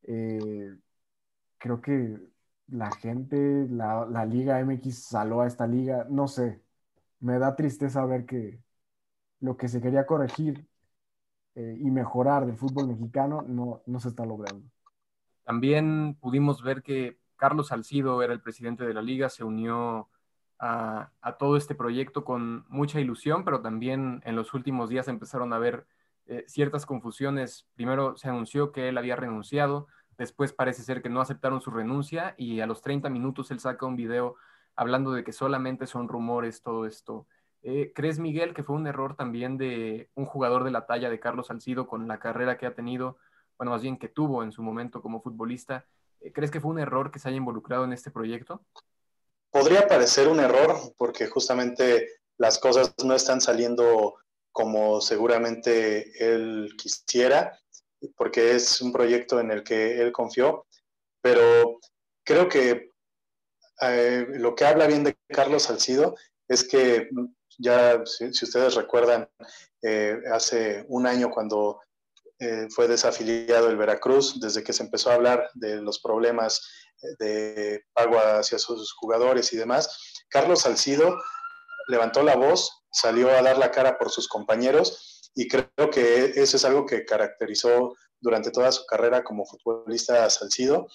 Eh, 0.03 0.75
creo 1.57 1.81
que 1.81 2.19
la 2.67 2.91
gente, 2.91 3.67
la, 3.69 4.05
la, 4.05 4.25
Liga 4.25 4.59
MX 4.63 5.03
saló 5.03 5.41
a 5.41 5.47
esta 5.47 5.67
liga, 5.67 6.05
no 6.09 6.27
sé, 6.27 6.61
me 7.19 7.39
da 7.39 7.55
tristeza 7.55 8.05
ver 8.05 8.25
que 8.25 8.61
lo 9.39 9.57
que 9.57 9.67
se 9.67 9.81
quería 9.81 10.05
corregir 10.05 10.67
eh, 11.55 11.77
y 11.79 11.91
mejorar 11.91 12.45
del 12.45 12.57
fútbol 12.57 12.87
mexicano 12.87 13.43
no, 13.47 13.83
no 13.85 13.99
se 13.99 14.09
está 14.09 14.25
logrando. 14.25 14.67
También 15.43 16.17
pudimos 16.19 16.61
ver 16.61 16.83
que 16.83 17.19
Carlos 17.37 17.67
Salcido 17.67 18.21
era 18.21 18.33
el 18.33 18.41
presidente 18.41 18.85
de 18.85 18.93
la 18.93 19.01
liga, 19.01 19.29
se 19.29 19.43
unió 19.43 20.09
a, 20.59 21.11
a, 21.21 21.37
todo 21.37 21.55
este 21.55 21.75
proyecto 21.75 22.25
con 22.25 22.65
mucha 22.67 22.99
ilusión, 22.99 23.45
pero 23.45 23.61
también 23.61 24.21
en 24.25 24.35
los 24.35 24.53
últimos 24.53 24.89
días 24.89 25.07
empezaron 25.07 25.53
a 25.53 25.57
haber 25.57 25.87
eh, 26.29 26.43
ciertas 26.47 26.85
confusiones. 26.85 27.67
Primero 27.75 28.17
se 28.17 28.27
anunció 28.27 28.73
que 28.73 28.89
él 28.89 28.97
había 28.97 29.15
renunciado, 29.15 29.87
después 30.17 30.53
parece 30.53 30.83
ser 30.83 31.01
que 31.01 31.09
no 31.09 31.21
aceptaron 31.21 31.61
su 31.61 31.71
renuncia 31.71 32.35
y 32.37 32.59
a 32.59 32.67
los 32.67 32.81
30 32.81 33.09
minutos 33.09 33.51
él 33.51 33.59
saca 33.59 33.85
un 33.85 33.95
video 33.95 34.35
hablando 34.75 35.11
de 35.11 35.23
que 35.23 35.33
solamente 35.33 35.87
son 35.87 36.07
rumores 36.07 36.61
todo 36.61 36.85
esto. 36.85 37.27
Eh, 37.63 37.91
¿Crees, 37.93 38.19
Miguel, 38.19 38.53
que 38.53 38.63
fue 38.63 38.75
un 38.75 38.87
error 38.87 39.15
también 39.15 39.57
de 39.57 40.09
un 40.15 40.25
jugador 40.25 40.63
de 40.63 40.71
la 40.71 40.85
talla 40.85 41.09
de 41.09 41.19
Carlos 41.19 41.47
Salcido 41.47 41.87
con 41.87 42.07
la 42.07 42.19
carrera 42.19 42.57
que 42.57 42.65
ha 42.65 42.75
tenido, 42.75 43.17
bueno, 43.57 43.71
más 43.71 43.81
bien 43.81 43.97
que 43.97 44.07
tuvo 44.07 44.43
en 44.43 44.51
su 44.51 44.61
momento 44.61 45.01
como 45.01 45.21
futbolista? 45.21 45.85
Eh, 46.21 46.31
¿Crees 46.31 46.51
que 46.51 46.61
fue 46.61 46.71
un 46.71 46.79
error 46.79 47.11
que 47.11 47.19
se 47.19 47.27
haya 47.27 47.37
involucrado 47.37 47.83
en 47.83 47.93
este 47.93 48.11
proyecto? 48.11 48.61
Podría 49.49 49.87
parecer 49.87 50.27
un 50.27 50.39
error 50.39 50.75
porque 50.97 51.27
justamente 51.27 52.07
las 52.37 52.59
cosas 52.59 52.93
no 53.03 53.15
están 53.15 53.41
saliendo 53.41 54.15
como 54.51 55.01
seguramente 55.01 56.11
él 56.19 56.73
quisiera, 56.77 57.59
porque 58.15 58.55
es 58.55 58.81
un 58.81 58.91
proyecto 58.91 59.39
en 59.39 59.51
el 59.51 59.63
que 59.63 60.01
él 60.01 60.11
confió, 60.11 60.65
pero 61.21 61.79
creo 62.23 62.47
que 62.47 62.91
eh, 63.81 64.25
lo 64.29 64.55
que 64.55 64.65
habla 64.65 64.87
bien 64.87 65.03
de 65.03 65.15
Carlos 65.29 65.63
Salcido 65.63 66.15
es 66.47 66.67
que 66.67 67.09
ya, 67.57 68.03
si, 68.05 68.25
ustedes 68.27 68.75
recuerdan, 68.75 69.29
eh, 69.81 70.19
hace 70.31 70.85
un 70.87 71.05
año 71.05 71.29
cuando 71.29 71.79
eh, 72.39 72.67
fue 72.69 72.87
desafiliado 72.87 73.69
el 73.69 73.77
Veracruz, 73.77 74.39
desde 74.39 74.63
que 74.63 74.73
se 74.73 74.83
empezó 74.83 75.11
a 75.11 75.15
hablar 75.15 75.49
de 75.53 75.81
los 75.81 75.99
problemas 75.99 76.61
de 77.19 77.83
pago 77.93 78.17
hacia 78.19 78.57
sus 78.57 78.91
jugadores 78.93 79.53
y 79.53 79.57
demás, 79.57 80.15
Carlos 80.29 80.61
Salcido 80.61 81.15
levantó 81.87 82.23
la 82.23 82.35
voz 82.35 82.77
salió 82.91 83.29
a 83.29 83.41
dar 83.41 83.57
la 83.57 83.71
cara 83.71 83.97
por 83.97 84.09
sus 84.09 84.27
compañeros 84.27 85.16
y 85.37 85.47
creo 85.47 85.91
que 85.91 86.31
eso 86.35 86.57
es 86.57 86.65
algo 86.65 86.85
que 86.85 87.05
caracterizó 87.05 87.93
durante 88.19 88.49
toda 88.49 88.71
su 88.71 88.83
carrera 88.87 89.23
como 89.23 89.45
futbolista 89.45 90.27
Salcido 90.31 90.87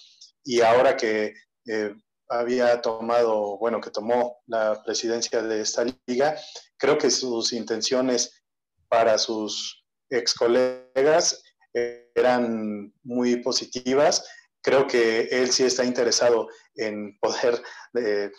y 0.43 0.59
ahora 0.59 0.97
que 0.97 1.33
eh, 1.65 1.95
había 2.27 2.81
tomado, 2.81 3.57
bueno, 3.57 3.79
que 3.79 3.89
tomó 3.89 4.41
la 4.47 4.83
presidencia 4.83 5.41
de 5.41 5.61
esta 5.61 5.85
liga, 6.07 6.35
creo 6.77 6.97
que 6.97 7.09
sus 7.09 7.53
intenciones 7.53 8.43
para 8.89 9.17
sus 9.17 9.85
ex 10.09 10.33
colegas 10.33 11.41
eran 11.73 12.93
muy 13.03 13.37
positivas. 13.37 14.27
Creo 14.61 14.87
que 14.87 15.21
él 15.31 15.51
sí 15.51 15.63
está 15.63 15.85
interesado 15.85 16.49
en 16.75 17.17
poder 17.19 17.63
eh, 17.97 18.29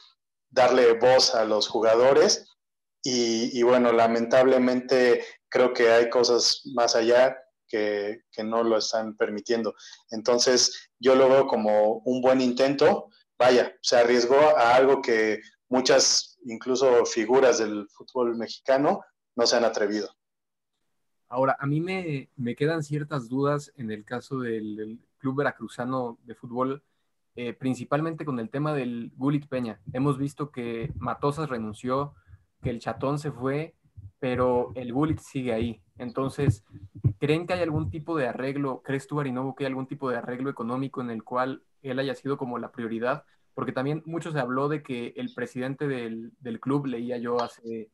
darle 0.50 0.92
voz 0.99 1.34
a 1.34 1.46
los 1.46 1.66
jugadores 1.66 2.46
y, 3.06 3.62
bueno, 3.62 3.92
lamentablemente 3.92 5.26
creo 5.54 5.73
que 5.73 5.88
hay 5.88 6.11
cosas 6.11 6.62
más 6.75 6.96
allá 6.96 7.38
que, 7.68 8.23
que, 8.32 8.42
no 8.42 8.64
lo 8.64 8.76
están 8.76 9.16
permitiendo. 9.16 9.76
Entonces, 10.11 10.90
yo 10.99 11.14
lo 11.14 11.28
veo 11.28 11.46
como 11.46 11.99
un 11.99 12.20
buen 12.20 12.40
intento. 12.40 13.08
Vaya, 13.38 13.73
se 13.80 13.96
arriesgó 13.96 14.37
a 14.37 14.75
algo 14.75 15.00
que 15.00 15.40
muchas, 15.68 16.40
incluso 16.44 17.06
figuras 17.06 17.58
del 17.58 17.88
fútbol 17.88 18.37
mexicano, 18.37 19.04
no 19.37 19.46
se 19.46 19.54
han 19.54 19.64
atrevido. 19.64 20.11
Ahora, 21.28 21.56
a 21.61 21.66
mí 21.66 21.80
me, 21.80 22.30
me 22.34 22.56
quedan 22.56 22.82
ciertas 22.82 23.28
dudas 23.28 23.73
en 23.76 23.92
el 23.92 24.04
caso 24.04 24.40
del, 24.40 24.99
Club 25.18 25.37
Veracruzano 25.37 26.18
de 26.25 26.34
Fútbol, 26.34 26.82
eh, 27.37 27.54
principalmente 27.54 28.26
con 28.26 28.40
el 28.40 28.50
tema 28.50 28.75
del 28.75 29.12
Gulit 29.16 29.46
Peña. 29.46 29.80
Hemos 29.92 30.18
visto 30.18 30.50
que 30.50 30.92
Matosas 30.99 31.49
renunció, 31.49 32.14
que 32.61 32.68
el 32.70 32.80
chatón 32.80 33.18
se 33.18 33.32
fue, 33.32 33.75
pero 34.25 34.73
el 34.75 34.90
Gullit 34.90 35.19
sigue 35.19 35.52
ahí. 35.52 35.83
Entonces, 35.99 36.64
¿creen 37.19 37.47
que 37.47 37.52
hay 37.52 37.61
algún 37.61 37.90
tipo 37.90 38.16
de 38.16 38.26
arreglo? 38.26 38.81
¿Crees 38.83 39.07
tú, 39.07 39.21
Arinovo, 39.21 39.54
que 39.54 39.64
hay 39.64 39.66
algún 39.66 39.87
tipo 39.87 40.09
de 40.09 40.16
arreglo 40.16 40.49
económico 40.49 41.02
en 41.02 41.11
el 41.11 41.23
cual 41.23 41.62
él 41.83 41.99
haya 41.99 42.14
sido 42.14 42.38
como 42.38 42.57
la 42.57 42.73
prioridad? 42.73 43.25
Porque 43.52 43.73
también 43.73 44.02
mucho 44.07 44.33
se 44.33 44.40
habló 44.40 44.71
de 44.71 44.83
que 44.83 45.12
el 45.16 45.35
presidente 45.35 45.87
del, 45.87 46.33
del 46.40 46.59
club, 46.59 46.87
leía 46.87 47.19
yo 47.19 47.38
hace, 47.38 47.90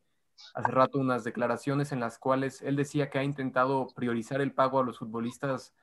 hace 0.54 0.70
rato 0.70 1.00
unas 1.00 1.24
declaraciones 1.24 1.90
en 1.90 1.98
las 1.98 2.16
cuales 2.20 2.62
él 2.62 2.76
decía 2.76 3.10
que 3.10 3.18
ha 3.18 3.24
intentado 3.24 3.88
priorizar 3.96 4.40
el 4.40 4.52
pago 4.52 4.78
a 4.78 4.84
los 4.84 5.00
futbolistas 5.00 5.74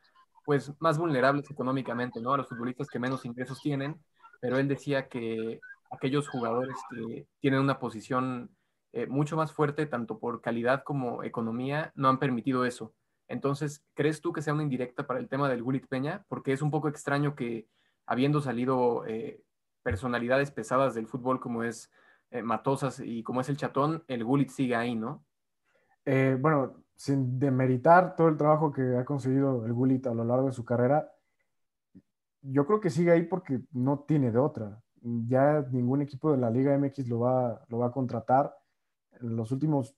pues 0.45 0.71
más 0.79 0.97
vulnerables 0.97 1.51
económicamente, 1.51 2.21
¿no? 2.21 2.31
A 2.31 2.37
los 2.37 2.47
futbolistas 2.47 2.87
que 2.87 2.99
menos 2.99 3.25
ingresos 3.25 3.59
tienen, 3.61 4.01
pero 4.39 4.57
él 4.57 4.69
decía 4.69 5.09
que 5.09 5.59
aquellos 5.91 6.29
jugadores 6.29 6.77
que 6.89 7.27
tienen 7.41 7.59
una 7.59 7.79
posición 7.79 8.49
eh, 8.93 9.07
mucho 9.07 9.35
más 9.35 9.51
fuerte, 9.51 9.85
tanto 9.85 10.19
por 10.19 10.41
calidad 10.41 10.83
como 10.83 11.23
economía, 11.23 11.91
no 11.95 12.09
han 12.09 12.19
permitido 12.19 12.65
eso. 12.65 12.93
Entonces, 13.27 13.85
¿crees 13.93 14.21
tú 14.21 14.31
que 14.31 14.41
sea 14.41 14.53
una 14.53 14.63
indirecta 14.63 15.05
para 15.05 15.19
el 15.19 15.27
tema 15.27 15.49
del 15.49 15.63
Gulit 15.63 15.87
Peña? 15.87 16.25
Porque 16.29 16.53
es 16.53 16.61
un 16.61 16.71
poco 16.71 16.87
extraño 16.87 17.35
que, 17.35 17.67
habiendo 18.05 18.41
salido 18.41 19.05
eh, 19.05 19.43
personalidades 19.83 20.51
pesadas 20.51 20.95
del 20.95 21.07
fútbol 21.07 21.39
como 21.39 21.63
es 21.63 21.91
eh, 22.31 22.41
Matosas 22.41 22.99
y 22.99 23.23
como 23.23 23.41
es 23.41 23.49
el 23.49 23.57
Chatón, 23.57 24.03
el 24.07 24.23
Gulit 24.23 24.49
sigue 24.49 24.75
ahí, 24.75 24.95
¿no? 24.95 25.23
bueno, 26.39 26.85
sin 26.95 27.37
demeritar 27.37 28.15
todo 28.15 28.29
el 28.29 28.37
trabajo 28.37 28.71
que 28.71 28.95
ha 28.95 29.03
conseguido 29.03 29.65
el 29.65 29.73
Gulit 29.73 30.07
a 30.07 30.13
lo 30.13 30.23
largo 30.23 30.47
de 30.47 30.53
su 30.53 30.63
carrera, 30.63 31.11
yo 32.41 32.65
creo 32.65 32.79
que 32.79 32.89
sigue 32.89 33.11
ahí 33.11 33.23
porque 33.23 33.61
no 33.71 33.99
tiene 34.07 34.31
de 34.31 34.39
otra. 34.39 34.81
Ya 35.01 35.65
ningún 35.71 36.01
equipo 36.01 36.31
de 36.31 36.37
la 36.37 36.49
Liga 36.49 36.77
MX 36.77 37.07
lo 37.07 37.19
va, 37.19 37.61
lo 37.67 37.79
va 37.79 37.87
a 37.87 37.91
contratar 37.91 38.55
los 39.21 39.51
últimos 39.51 39.95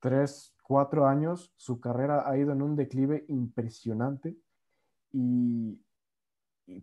tres, 0.00 0.54
cuatro 0.62 1.06
años, 1.06 1.52
su 1.56 1.80
carrera 1.80 2.28
ha 2.28 2.36
ido 2.36 2.52
en 2.52 2.62
un 2.62 2.76
declive 2.76 3.24
impresionante 3.28 4.36
y, 5.12 5.80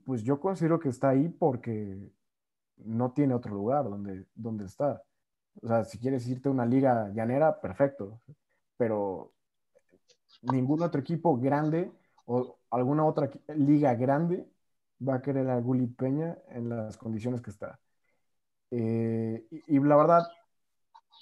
pues 0.06 0.24
yo 0.24 0.40
considero 0.40 0.80
que 0.80 0.90
está 0.90 1.10
ahí 1.10 1.30
porque 1.30 2.12
no 2.78 3.12
tiene 3.14 3.34
otro 3.34 3.54
lugar 3.54 3.86
donde, 3.86 4.26
donde 4.36 4.66
estar. 4.66 5.02
O 5.62 5.68
sea, 5.68 5.86
si 5.86 5.98
quieres 5.98 6.28
irte 6.28 6.50
a 6.50 6.52
una 6.52 6.66
liga 6.66 7.10
llanera, 7.14 7.60
perfecto, 7.60 8.22
pero 8.78 9.34
ningún 10.42 10.82
otro 10.84 11.02
equipo 11.02 11.38
grande 11.38 11.92
o 12.26 12.60
alguna 12.70 13.06
otra 13.06 13.30
liga 13.56 13.96
grande 13.96 14.46
va 15.08 15.16
a 15.16 15.22
querer 15.22 15.50
a 15.50 15.60
Gullit 15.60 15.96
Peña 15.96 16.38
en 16.50 16.70
las 16.70 16.98
condiciones 16.98 17.42
que 17.42 17.52
está. 17.52 17.80
Eh, 18.72 19.48
y, 19.50 19.80
la 19.80 19.96
verdad, 19.96 20.28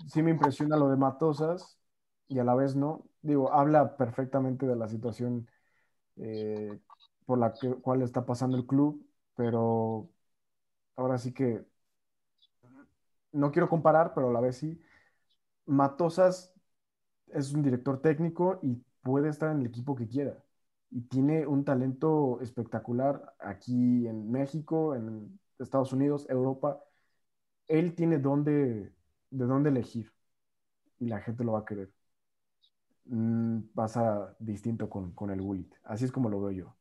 sí 0.08 0.22
me 0.24 0.32
impresiona 0.32 0.78
lo 0.78 0.90
de 0.90 0.98
Matosas 0.98 1.80
y 2.28 2.40
a 2.40 2.44
la 2.44 2.56
vez 2.56 2.76
no. 2.76 3.06
Digo, 3.22 3.52
habla 3.54 3.98
perfectamente 3.98 4.66
de 4.68 4.76
la 4.76 4.88
situación 4.88 5.50
eh, 6.18 6.80
por 7.26 7.40
la 7.40 7.54
cual 7.82 8.02
está 8.02 8.26
pasando 8.26 8.58
el 8.58 8.66
club, 8.68 9.06
pero 9.36 10.10
ahora 10.98 11.18
sí 11.18 11.34
que 11.34 11.66
no 13.32 13.52
quiero 13.52 13.70
comparar, 13.70 14.14
pero 14.14 14.30
a 14.30 14.34
la 14.34 14.40
vez 14.42 14.58
sí. 14.58 14.82
Matosas 15.66 16.54
es 17.28 17.54
un 17.54 17.64
director 17.64 18.02
técnico 18.02 18.60
y 18.64 18.76
puede 19.04 19.30
estar 19.30 19.52
en 19.52 19.62
el 19.62 19.68
equipo 19.68 19.96
que 19.96 20.08
quiera. 20.08 20.44
Y 20.92 21.02
tiene 21.04 21.48
un 21.48 21.66
talento 21.66 22.40
espectacular 22.42 23.36
aquí 23.40 24.08
en 24.08 24.32
México, 24.32 24.96
en 24.96 25.40
Estados 25.60 25.94
Unidos, 25.94 26.28
Europa. 26.30 26.84
Él 27.68 27.96
tiene 27.96 28.20
donde 28.20 28.95
de 29.30 29.46
dónde 29.46 29.70
elegir 29.70 30.12
y 31.00 31.08
la 31.08 31.22
gente 31.22 31.44
lo 31.44 31.54
va 31.54 31.60
a 31.62 31.66
querer. 31.66 31.92
Mm, 33.06 33.62
pasa 33.74 34.36
distinto 34.40 34.90
con, 34.90 35.12
con 35.14 35.30
el 35.32 35.42
Gullit. 35.42 35.74
Así 35.84 36.06
es 36.06 36.12
como 36.12 36.30
lo 36.30 36.42
veo 36.42 36.52
yo. 36.52 36.76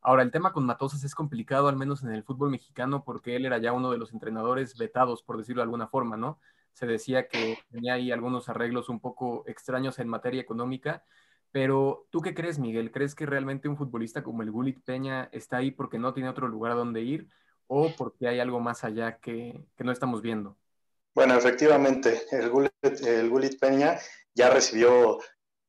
Ahora, 0.00 0.22
el 0.22 0.30
tema 0.30 0.52
con 0.52 0.64
Matosas 0.66 1.02
es 1.04 1.14
complicado, 1.14 1.68
al 1.68 1.76
menos 1.76 2.02
en 2.04 2.10
el 2.12 2.22
fútbol 2.22 2.50
mexicano, 2.50 3.02
porque 3.04 3.34
él 3.36 3.44
era 3.44 3.58
ya 3.58 3.72
uno 3.72 3.90
de 3.90 3.98
los 3.98 4.12
entrenadores 4.12 4.76
vetados, 4.78 5.22
por 5.22 5.36
decirlo 5.36 5.60
de 5.60 5.64
alguna 5.64 5.88
forma, 5.88 6.16
¿no? 6.16 6.38
Se 6.72 6.86
decía 6.86 7.28
que 7.28 7.58
tenía 7.70 7.94
ahí 7.94 8.12
algunos 8.12 8.48
arreglos 8.48 8.88
un 8.88 9.00
poco 9.00 9.42
extraños 9.48 9.98
en 9.98 10.08
materia 10.08 10.40
económica, 10.40 11.04
pero 11.50 12.06
¿tú 12.10 12.20
qué 12.20 12.34
crees, 12.34 12.58
Miguel? 12.58 12.92
¿Crees 12.92 13.14
que 13.16 13.26
realmente 13.26 13.68
un 13.68 13.76
futbolista 13.76 14.22
como 14.22 14.42
el 14.42 14.50
Gullit 14.52 14.80
Peña 14.84 15.28
está 15.32 15.56
ahí 15.58 15.70
porque 15.72 15.98
no 15.98 16.12
tiene 16.14 16.28
otro 16.28 16.46
lugar 16.48 16.72
a 16.72 16.74
donde 16.76 17.02
ir 17.02 17.28
o 17.66 17.96
porque 17.96 18.28
hay 18.28 18.38
algo 18.40 18.60
más 18.60 18.84
allá 18.84 19.18
que, 19.18 19.66
que 19.76 19.84
no 19.84 19.90
estamos 19.92 20.22
viendo? 20.22 20.56
Bueno, 21.16 21.34
efectivamente, 21.34 22.26
el 22.30 22.50
Gulit, 22.50 23.58
Peña 23.58 23.98
ya 24.34 24.50
recibió 24.50 25.18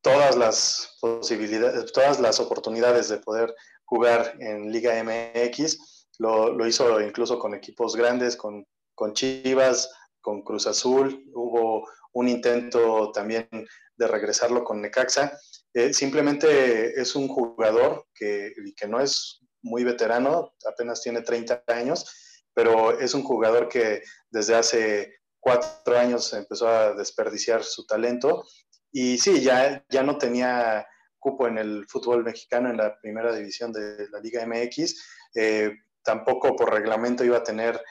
todas 0.02 0.36
las 0.36 0.98
posibilidades, 1.00 1.90
todas 1.94 2.20
las 2.20 2.42
oportunidades 2.42 3.08
de 3.08 3.20
poder 3.20 3.56
jugar 3.86 4.36
en 4.42 4.74
Liga 4.74 5.02
MX. 5.02 6.10
Lo, 6.20 6.52
lo 6.52 6.68
hizo 6.68 7.00
incluso 7.00 7.40
con 7.40 7.56
equipos 7.56 7.96
grandes, 7.96 8.36
con, 8.36 8.68
con 8.94 9.14
Chivas, 9.14 9.90
con 10.20 10.42
Cruz 10.42 10.68
Azul. 10.68 11.24
Hubo 11.34 11.88
un 12.12 12.28
intento 12.28 13.14
también 13.14 13.48
de 13.96 14.08
regresarlo 14.08 14.66
con 14.66 14.82
Necaxa. 14.82 15.32
Eh, 15.74 15.94
simplemente 15.94 17.00
es 17.00 17.16
un 17.16 17.30
jugador 17.30 18.06
que, 18.14 18.52
que 18.76 18.88
no 18.90 19.00
es 19.00 19.40
muy 19.62 19.86
veterano, 19.86 20.56
apenas 20.70 21.02
tiene 21.02 21.22
30 21.22 21.64
años, 21.68 22.44
pero 22.54 23.00
es 23.00 23.14
un 23.14 23.24
jugador 23.24 23.70
que 23.70 24.02
desde 24.30 24.54
hace 24.54 25.18
cuatro 25.40 25.98
años 25.98 26.34
empezó 26.34 26.68
a 26.68 26.94
desperdiciar 26.94 27.64
su 27.64 27.86
talento. 27.86 28.46
Y 28.92 29.18
sí, 29.18 29.42
ya, 29.42 29.86
ya 29.90 30.04
no 30.04 30.18
tenía 30.18 30.86
cupo 31.20 31.48
en 31.48 31.58
el 31.58 31.86
fútbol 31.88 32.24
mexicano 32.24 32.70
en 32.70 32.78
la 32.78 32.98
primera 33.00 33.36
división 33.36 33.72
de 33.74 34.08
la 34.10 34.20
Liga 34.20 34.46
MX, 34.46 34.96
eh, 35.36 35.72
tampoco 36.04 36.56
por 36.56 36.74
reglamento 36.74 37.26
iba 37.26 37.38
a 37.38 37.44
tener 37.44 37.82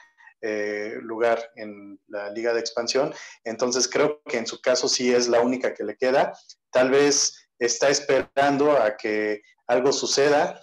eh, 0.41 0.95
lugar 1.01 1.51
en 1.55 1.99
la 2.07 2.29
Liga 2.31 2.53
de 2.53 2.59
Expansión, 2.59 3.13
entonces 3.43 3.87
creo 3.87 4.21
que 4.23 4.37
en 4.37 4.47
su 4.47 4.61
caso 4.61 4.87
sí 4.87 5.13
es 5.13 5.27
la 5.27 5.41
única 5.41 5.73
que 5.73 5.83
le 5.83 5.97
queda, 5.97 6.33
tal 6.71 6.89
vez 6.89 7.49
está 7.59 7.89
esperando 7.89 8.71
a 8.71 8.97
que 8.97 9.41
algo 9.67 9.91
suceda 9.91 10.59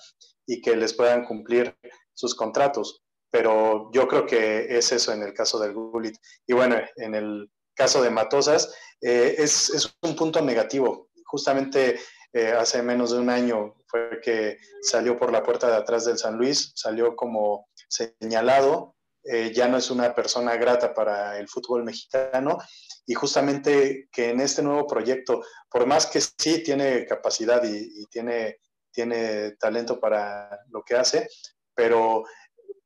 y 0.47 0.61
que 0.61 0.77
les 0.77 0.95
puedan 0.95 1.25
cumplir 1.25 1.77
sus 2.15 2.35
contratos. 2.35 3.04
Pero 3.35 3.91
yo 3.91 4.07
creo 4.07 4.25
que 4.27 4.79
es 4.79 4.93
eso 4.93 5.13
en 5.13 5.25
el 5.25 5.35
caso 5.35 5.59
del 5.59 5.75
Gullit. 5.75 6.17
Y 6.47 6.53
bueno, 6.53 6.77
en 6.95 7.17
el 7.17 7.51
caso 7.75 8.01
de 8.01 8.09
Matosas, 8.09 8.73
eh, 9.01 9.35
es, 9.39 9.71
es, 9.71 9.93
un 10.03 10.15
punto 10.15 10.41
negativo. 10.41 11.11
Justamente 11.25 11.99
eh, 12.33 12.53
hace 12.53 12.81
menos 12.81 13.11
de 13.11 13.19
un 13.19 13.31
año 13.31 13.75
fue 13.89 14.21
que 14.23 14.59
salió 14.83 15.19
por 15.19 15.33
la 15.33 15.43
puerta 15.43 15.67
de 15.67 15.75
atrás 15.75 16.05
del 16.05 16.17
San 16.17 16.37
Luis, 16.37 16.71
salió 16.77 17.17
como 17.17 17.67
señalado, 17.89 18.95
eh, 19.25 19.53
ya 19.53 19.67
no 19.67 19.79
es 19.79 19.91
una 19.91 20.15
persona 20.15 20.55
grata 20.55 20.95
para 20.95 21.37
el 21.37 21.49
fútbol 21.49 21.83
mexicano 21.83 22.59
y 23.05 23.15
justamente 23.15 24.09
que 24.13 24.31
en 24.31 24.39
este 24.39 24.63
nuevo 24.63 24.87
proyecto, 24.87 25.43
por 25.69 25.87
más 25.87 26.07
que 26.07 26.21
sí 26.21 26.63
tiene 26.63 27.05
capacidad 27.05 27.65
y, 27.65 28.01
y 28.01 28.07
tiene 28.07 28.59
tiene 28.93 29.57
talento 29.57 29.99
para 29.99 30.61
lo 30.71 30.85
que 30.85 30.95
hace, 30.95 31.29
pero 31.75 32.23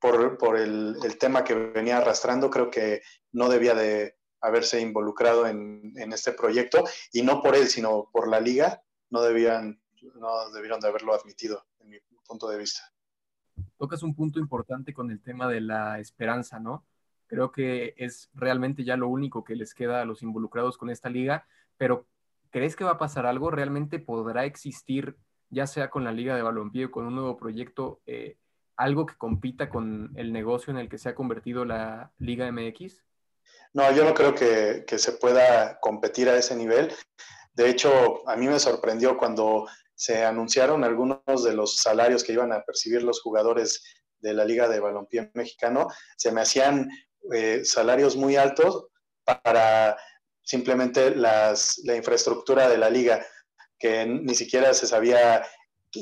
por, 0.00 0.56
el, 0.56 0.96
tema 1.18 1.44
que 1.44 1.54
venía 1.54 1.98
arrastrando, 1.98 2.50
creo 2.50 2.70
que 2.70 3.02
no 3.32 3.48
debía 3.48 3.74
de 3.74 4.16
haberse 4.40 4.80
involucrado 4.80 5.46
en, 5.46 5.92
en, 5.96 6.12
este 6.12 6.32
proyecto, 6.32 6.84
y 7.12 7.22
no 7.22 7.42
por 7.42 7.56
él, 7.56 7.66
sino 7.66 8.08
por 8.12 8.28
la 8.28 8.40
liga, 8.40 8.82
no, 9.10 9.22
debían, 9.22 9.80
no 10.14 10.50
debieron 10.50 10.80
de 10.80 10.88
haberlo 10.88 11.14
admitido, 11.14 11.66
en 11.80 11.90
mi 11.90 11.98
punto 12.26 12.48
de 12.48 12.58
vista. 12.58 12.82
Tocas 13.76 14.02
un 14.02 14.14
punto 14.14 14.38
importante 14.38 14.92
con 14.94 15.10
el 15.10 15.20
tema 15.20 15.48
de 15.48 15.60
la 15.60 15.98
esperanza, 15.98 16.60
¿no? 16.60 16.84
Creo 17.26 17.50
que 17.52 17.94
es 17.96 18.30
realmente 18.32 18.84
ya 18.84 18.96
lo 18.96 19.08
único 19.08 19.44
que 19.44 19.56
les 19.56 19.74
queda 19.74 20.00
a 20.00 20.04
los 20.04 20.22
involucrados 20.22 20.78
con 20.78 20.90
esta 20.90 21.10
liga, 21.10 21.46
pero 21.76 22.06
¿crees 22.50 22.76
que 22.76 22.84
va 22.84 22.92
a 22.92 22.98
pasar 22.98 23.26
algo? 23.26 23.50
¿Realmente 23.50 23.98
podrá 23.98 24.44
existir 24.44 25.16
ya 25.50 25.66
sea 25.66 25.90
con 25.90 26.04
la 26.04 26.12
Liga 26.12 26.36
de 26.36 26.42
Balompié 26.42 26.86
o 26.86 26.90
con 26.90 27.06
un 27.06 27.14
nuevo 27.14 27.36
proyecto, 27.36 28.00
eh, 28.06 28.36
algo 28.78 29.04
que 29.06 29.16
compita 29.16 29.68
con 29.68 30.12
el 30.16 30.32
negocio 30.32 30.70
en 30.70 30.78
el 30.78 30.88
que 30.88 30.98
se 30.98 31.10
ha 31.10 31.14
convertido 31.14 31.64
la 31.64 32.12
Liga 32.18 32.50
MX? 32.50 33.02
No, 33.74 33.92
yo 33.92 34.04
no 34.04 34.14
creo 34.14 34.34
que, 34.34 34.84
se 34.98 35.12
pueda 35.12 35.78
competir 35.80 36.28
a 36.28 36.36
ese 36.36 36.56
nivel. 36.56 36.94
De 37.52 37.68
hecho, 37.68 38.26
a 38.28 38.36
mí 38.36 38.46
me 38.48 38.58
sorprendió 38.58 39.18
cuando 39.18 39.66
se 39.94 40.24
anunciaron 40.24 40.84
algunos 40.84 41.44
de 41.44 41.52
los 41.52 41.76
salarios 41.76 42.22
que 42.22 42.32
iban 42.32 42.52
a 42.52 42.62
percibir 42.62 43.02
los 43.02 43.20
jugadores 43.20 43.82
de 44.20 44.32
la 44.32 44.44
Liga 44.44 44.68
de 44.68 44.80
Balompié 44.80 45.30
mexicano, 45.34 45.88
se 46.16 46.32
me 46.32 46.40
hacían 46.40 46.88
eh, 47.34 47.64
salarios 47.64 48.16
muy 48.16 48.36
altos 48.36 48.86
para 49.24 49.96
simplemente 50.42 51.14
la 51.14 51.54
infraestructura 51.84 52.68
de 52.68 52.78
la 52.78 52.88
liga 52.88 53.24
que 53.78 54.06
ni 54.06 54.34
siquiera 54.34 54.72
se 54.72 54.86
sabía 54.86 55.44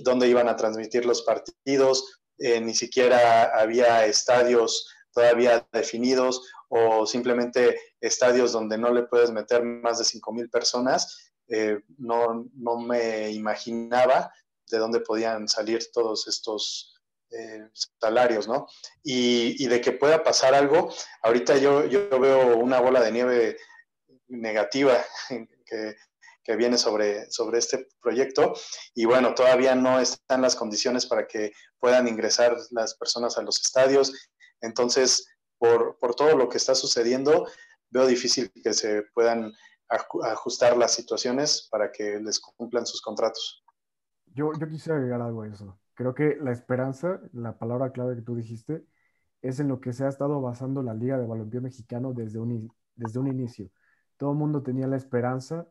dónde 0.03 0.29
iban 0.29 0.49
a 0.49 0.57
transmitir 0.57 1.05
los 1.05 1.23
partidos, 1.23 2.21
eh, 2.39 2.61
ni 2.61 2.75
siquiera 2.75 3.59
había 3.59 4.07
estadios 4.07 4.93
todavía 5.13 5.67
definidos 5.73 6.43
o 6.69 7.07
simplemente 7.07 7.81
estadios 8.01 8.53
donde 8.53 8.77
no 8.77 8.93
le 8.93 9.05
puedes 9.05 9.31
meter 9.31 9.63
más 9.63 9.99
de 9.99 10.05
5 10.05 10.33
mil 10.33 10.51
personas. 10.51 11.33
Eh, 11.49 11.79
no, 11.99 12.47
no, 12.55 12.79
me 12.79 13.31
imaginaba 13.31 14.33
de 14.71 14.79
dónde 14.79 15.01
podían 15.01 15.49
salir 15.49 15.91
todos 15.93 16.27
estos 16.27 17.01
eh, 17.31 17.69
salarios, 18.01 18.49
¿no? 18.49 18.67
Y, 19.03 19.63
y, 19.63 19.69
de 19.69 19.81
que 19.81 19.93
pueda 19.93 20.23
pasar 20.23 20.55
algo, 20.55 20.93
ahorita 21.23 21.57
yo, 21.57 21.85
yo 21.87 22.09
veo 22.21 22.57
una 22.57 22.81
bola 22.81 23.01
de 23.01 23.13
nieve 23.13 23.57
negativa 24.29 25.05
que 25.67 25.97
que 26.47 26.55
viene 26.55 26.79
sobre, 26.79 27.29
sobre 27.31 27.59
este 27.59 27.89
proyecto. 28.01 28.55
Y 28.95 29.05
bueno, 29.05 29.35
todavía 29.35 29.75
no 29.75 29.99
están 29.99 30.43
las 30.43 30.55
condiciones 30.55 31.05
para 31.05 31.27
que 31.27 31.53
puedan 31.81 32.07
ingresar 32.07 32.57
las 32.71 32.95
personas 32.95 33.37
a 33.37 33.43
los 33.43 33.61
estadios. 33.61 34.13
Entonces, 34.61 35.27
por, 35.59 35.99
por 35.99 36.15
todo 36.15 36.37
lo 36.37 36.49
que 36.49 36.59
está 36.59 36.77
sucediendo, 36.77 37.49
veo 37.91 38.07
difícil 38.07 38.53
que 38.63 38.73
se 38.73 39.03
puedan 39.13 39.53
ajustar 39.89 40.77
las 40.77 40.95
situaciones 40.95 41.69
para 41.71 41.91
que 41.91 42.21
les 42.21 42.39
cumplan 42.39 42.87
sus 42.87 43.03
contratos. 43.03 43.65
Yo, 44.27 44.53
yo 44.59 44.69
quisiera 44.69 44.99
agregar 44.99 45.21
algo 45.23 45.43
a 45.43 45.49
eso. 45.49 45.81
Creo 45.95 46.15
que 46.15 46.37
la 46.41 46.53
esperanza, 46.53 47.21
la 47.33 47.59
palabra 47.59 47.91
clave 47.91 48.15
que 48.15 48.23
tú 48.23 48.37
dijiste, 48.37 48.85
es 49.43 49.59
en 49.59 49.69
lo 49.69 49.81
que 49.81 49.93
se 49.93 50.05
ha 50.05 50.09
estado 50.09 50.41
basando 50.41 50.83
la 50.83 50.95
Liga 50.95 51.19
de 51.19 51.27
Balompié 51.27 51.61
Mexicano 51.61 52.13
desde 52.13 52.39
un, 52.39 52.71
desde 52.95 53.19
un 53.19 53.27
inicio. 53.27 53.71
Todo 54.17 54.33
el 54.33 54.39
mundo 54.39 54.63
tenía 54.63 54.87
la 54.87 54.97
esperanza 54.97 55.67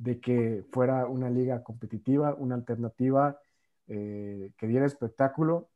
de 0.00 0.20
que 0.20 0.64
fuera 0.72 1.06
una 1.06 1.30
liga 1.30 1.62
competitiva, 1.62 2.34
una 2.34 2.54
alternativa 2.56 3.40
eh, 3.88 4.52
que 4.56 4.66
diera 4.66 4.86
espectáculo. 4.86 5.70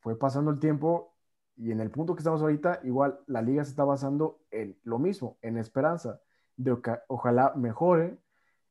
Fue 0.00 0.18
pasando 0.18 0.50
el 0.50 0.60
tiempo 0.60 1.14
y 1.56 1.72
en 1.72 1.80
el 1.80 1.90
punto 1.90 2.14
que 2.14 2.20
estamos 2.20 2.42
ahorita, 2.42 2.80
igual 2.84 3.20
la 3.26 3.42
liga 3.42 3.64
se 3.64 3.70
está 3.70 3.84
basando 3.84 4.40
en 4.50 4.78
lo 4.84 4.98
mismo, 4.98 5.38
en 5.42 5.58
esperanza, 5.58 6.20
de 6.56 6.80
que 6.82 6.96
ojalá 7.08 7.54
mejore, 7.56 8.18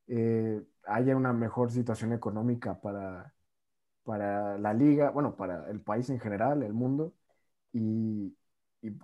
eh, 0.07 0.63
haya 0.85 1.17
una 1.17 1.33
mejor 1.33 1.71
situación 1.71 2.13
económica 2.13 2.79
para, 2.81 3.33
para 4.03 4.57
la 4.57 4.73
liga, 4.73 5.11
bueno, 5.11 5.35
para 5.35 5.69
el 5.69 5.81
país 5.81 6.09
en 6.09 6.19
general, 6.19 6.63
el 6.63 6.73
mundo, 6.73 7.13
y, 7.73 8.35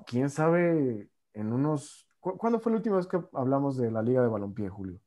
quién 0.07 0.29
sabe 0.29 1.09
en 1.33 1.53
unos... 1.53 2.07
¿Cuándo 2.19 2.59
fue 2.59 2.71
la 2.71 2.77
última 2.77 2.97
vez 2.97 3.07
que 3.07 3.21
hablamos 3.33 3.77
de 3.77 3.91
la 3.91 4.01
liga 4.01 4.21
de 4.21 4.29
balompié, 4.29 4.69
Julio? 4.69 5.02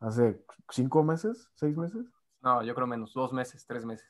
¿Hace 0.00 0.42
cinco 0.70 1.02
meses? 1.02 1.50
¿Seis 1.54 1.76
meses? 1.76 2.06
No, 2.42 2.62
yo 2.62 2.74
creo 2.74 2.86
menos, 2.86 3.12
dos 3.12 3.32
meses, 3.32 3.66
tres 3.66 3.84
meses. 3.84 4.08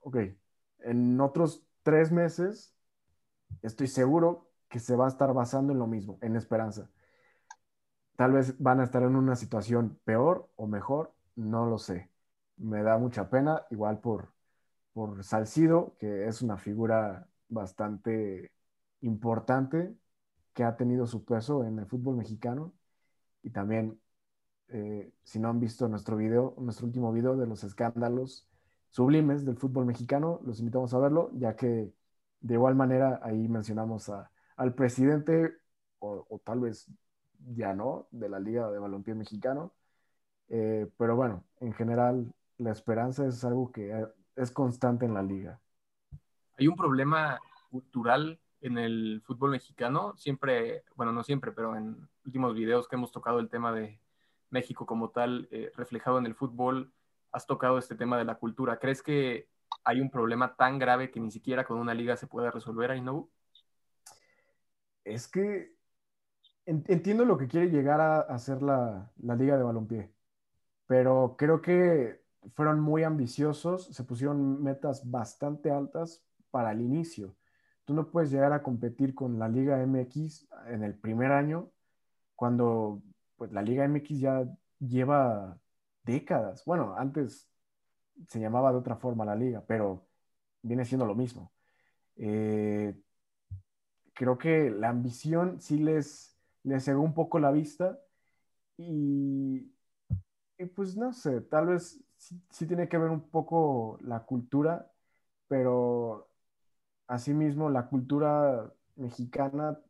Ok. 0.00 0.16
En 0.80 1.20
otros 1.20 1.64
tres 1.82 2.10
meses, 2.10 2.74
estoy 3.60 3.86
seguro 3.86 4.50
que 4.68 4.78
se 4.78 4.96
va 4.96 5.04
a 5.04 5.08
estar 5.08 5.32
basando 5.34 5.72
en 5.72 5.78
lo 5.78 5.86
mismo, 5.86 6.18
en 6.22 6.36
esperanza. 6.36 6.90
Tal 8.16 8.32
vez 8.32 8.58
van 8.58 8.80
a 8.80 8.84
estar 8.84 9.02
en 9.02 9.14
una 9.14 9.36
situación 9.36 10.00
peor 10.04 10.48
o 10.56 10.66
mejor, 10.66 11.12
no 11.36 11.66
lo 11.66 11.78
sé. 11.78 12.10
Me 12.56 12.82
da 12.82 12.96
mucha 12.96 13.28
pena, 13.28 13.66
igual 13.70 14.00
por, 14.00 14.32
por 14.94 15.22
Salcido, 15.22 15.96
que 15.98 16.26
es 16.26 16.40
una 16.40 16.56
figura 16.56 17.28
bastante 17.48 18.52
importante 19.02 19.94
que 20.54 20.64
ha 20.64 20.76
tenido 20.76 21.06
su 21.06 21.24
peso 21.24 21.64
en 21.64 21.78
el 21.78 21.86
fútbol 21.86 22.16
mexicano 22.16 22.72
y 23.42 23.50
también 23.50 24.00
eh, 24.72 25.12
si 25.22 25.38
no 25.38 25.50
han 25.50 25.60
visto 25.60 25.86
nuestro 25.86 26.16
video, 26.16 26.54
nuestro 26.58 26.86
último 26.86 27.12
video 27.12 27.36
de 27.36 27.46
los 27.46 27.62
escándalos 27.62 28.48
sublimes 28.88 29.44
del 29.44 29.56
fútbol 29.56 29.86
mexicano, 29.86 30.40
los 30.44 30.60
invitamos 30.60 30.92
a 30.94 30.98
verlo, 30.98 31.30
ya 31.34 31.56
que 31.56 31.92
de 32.40 32.54
igual 32.54 32.74
manera 32.74 33.20
ahí 33.22 33.48
mencionamos 33.48 34.08
a, 34.08 34.30
al 34.56 34.74
presidente, 34.74 35.52
o, 35.98 36.40
tal 36.42 36.60
vez 36.60 36.90
ya 37.54 37.74
no, 37.74 38.08
de 38.10 38.28
la 38.28 38.40
Liga 38.40 38.70
de 38.70 38.78
Balompié 38.78 39.14
Mexicano. 39.14 39.72
Eh, 40.48 40.88
pero 40.96 41.16
bueno, 41.16 41.44
en 41.60 41.72
general, 41.72 42.32
la 42.58 42.72
esperanza 42.72 43.26
es 43.26 43.44
algo 43.44 43.70
que 43.70 44.06
es 44.36 44.50
constante 44.50 45.06
en 45.06 45.14
la 45.14 45.22
liga. 45.22 45.60
Hay 46.58 46.66
un 46.66 46.76
problema 46.76 47.38
cultural 47.70 48.40
en 48.60 48.78
el 48.78 49.22
fútbol 49.24 49.50
mexicano, 49.50 50.14
siempre, 50.16 50.84
bueno, 50.94 51.12
no 51.12 51.24
siempre, 51.24 51.52
pero 51.52 51.76
en 51.76 52.08
últimos 52.24 52.54
videos 52.54 52.88
que 52.88 52.96
hemos 52.96 53.12
tocado 53.12 53.38
el 53.38 53.48
tema 53.48 53.72
de 53.72 54.01
México 54.52 54.86
como 54.86 55.10
tal, 55.10 55.48
eh, 55.50 55.72
reflejado 55.76 56.18
en 56.18 56.26
el 56.26 56.34
fútbol, 56.34 56.92
has 57.32 57.46
tocado 57.46 57.78
este 57.78 57.94
tema 57.94 58.18
de 58.18 58.24
la 58.24 58.36
cultura. 58.36 58.78
¿Crees 58.78 59.02
que 59.02 59.48
hay 59.84 60.00
un 60.00 60.10
problema 60.10 60.54
tan 60.54 60.78
grave 60.78 61.10
que 61.10 61.20
ni 61.20 61.30
siquiera 61.30 61.64
con 61.64 61.78
una 61.78 61.94
liga 61.94 62.16
se 62.16 62.26
puede 62.26 62.50
resolver, 62.50 62.90
Ainobu? 62.90 63.30
Es 65.04 65.26
que 65.26 65.74
entiendo 66.66 67.24
lo 67.24 67.36
que 67.38 67.48
quiere 67.48 67.70
llegar 67.70 68.00
a 68.00 68.20
hacer 68.20 68.62
la, 68.62 69.10
la 69.16 69.34
liga 69.34 69.56
de 69.56 69.64
balompié, 69.64 70.12
pero 70.86 71.34
creo 71.36 71.60
que 71.60 72.22
fueron 72.54 72.80
muy 72.80 73.02
ambiciosos, 73.02 73.86
se 73.86 74.04
pusieron 74.04 74.62
metas 74.62 75.10
bastante 75.10 75.70
altas 75.70 76.24
para 76.50 76.72
el 76.72 76.80
inicio. 76.80 77.36
Tú 77.84 77.94
no 77.94 78.10
puedes 78.10 78.30
llegar 78.30 78.52
a 78.52 78.62
competir 78.62 79.14
con 79.14 79.38
la 79.38 79.48
Liga 79.48 79.84
MX 79.84 80.48
en 80.68 80.84
el 80.84 80.94
primer 80.94 81.32
año 81.32 81.70
cuando 82.36 83.02
pues, 83.42 83.50
la 83.50 83.62
Liga 83.62 83.84
MX 83.84 84.20
ya 84.20 84.48
lleva 84.78 85.58
décadas. 86.04 86.64
Bueno, 86.64 86.94
antes 86.96 87.50
se 88.28 88.38
llamaba 88.38 88.70
de 88.70 88.78
otra 88.78 88.94
forma 88.94 89.24
la 89.24 89.34
liga, 89.34 89.64
pero 89.66 90.06
viene 90.62 90.84
siendo 90.84 91.06
lo 91.06 91.16
mismo. 91.16 91.52
Eh, 92.14 92.94
creo 94.14 94.38
que 94.38 94.70
la 94.70 94.90
ambición 94.90 95.60
sí 95.60 95.78
les, 95.78 96.38
les 96.62 96.84
cegó 96.84 97.00
un 97.02 97.14
poco 97.14 97.40
la 97.40 97.50
vista 97.50 97.98
y, 98.76 99.72
pues 100.76 100.96
no 100.96 101.12
sé, 101.12 101.40
tal 101.40 101.66
vez 101.66 102.00
sí, 102.16 102.66
tiene 102.68 102.88
que 102.88 102.98
ver 102.98 103.10
un 103.10 103.28
poco 103.28 103.98
la 104.02 104.20
cultura, 104.20 104.88
pero 105.48 106.28
asimismo 107.08 107.70
la 107.70 107.88
cultura 107.88 108.72
mexicana 108.94 109.80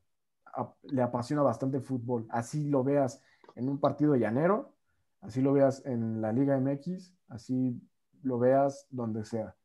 le 0.84 1.02
apasiona 1.02 1.42
bastante 1.42 1.76
el 1.76 1.82
fútbol. 1.82 2.26
Así 2.30 2.64
lo 2.70 2.82
veas 2.82 3.22
en 3.54 3.68
un 3.68 3.78
partido 3.78 4.16
llanero, 4.16 4.74
así 5.20 5.40
lo 5.40 5.52
veas 5.52 5.84
en 5.86 6.20
la 6.20 6.32
Liga 6.32 6.58
MX, 6.58 7.12
así 7.28 7.80
lo 8.22 8.38
veas 8.38 8.86
donde 8.90 9.24
sea. 9.24 9.56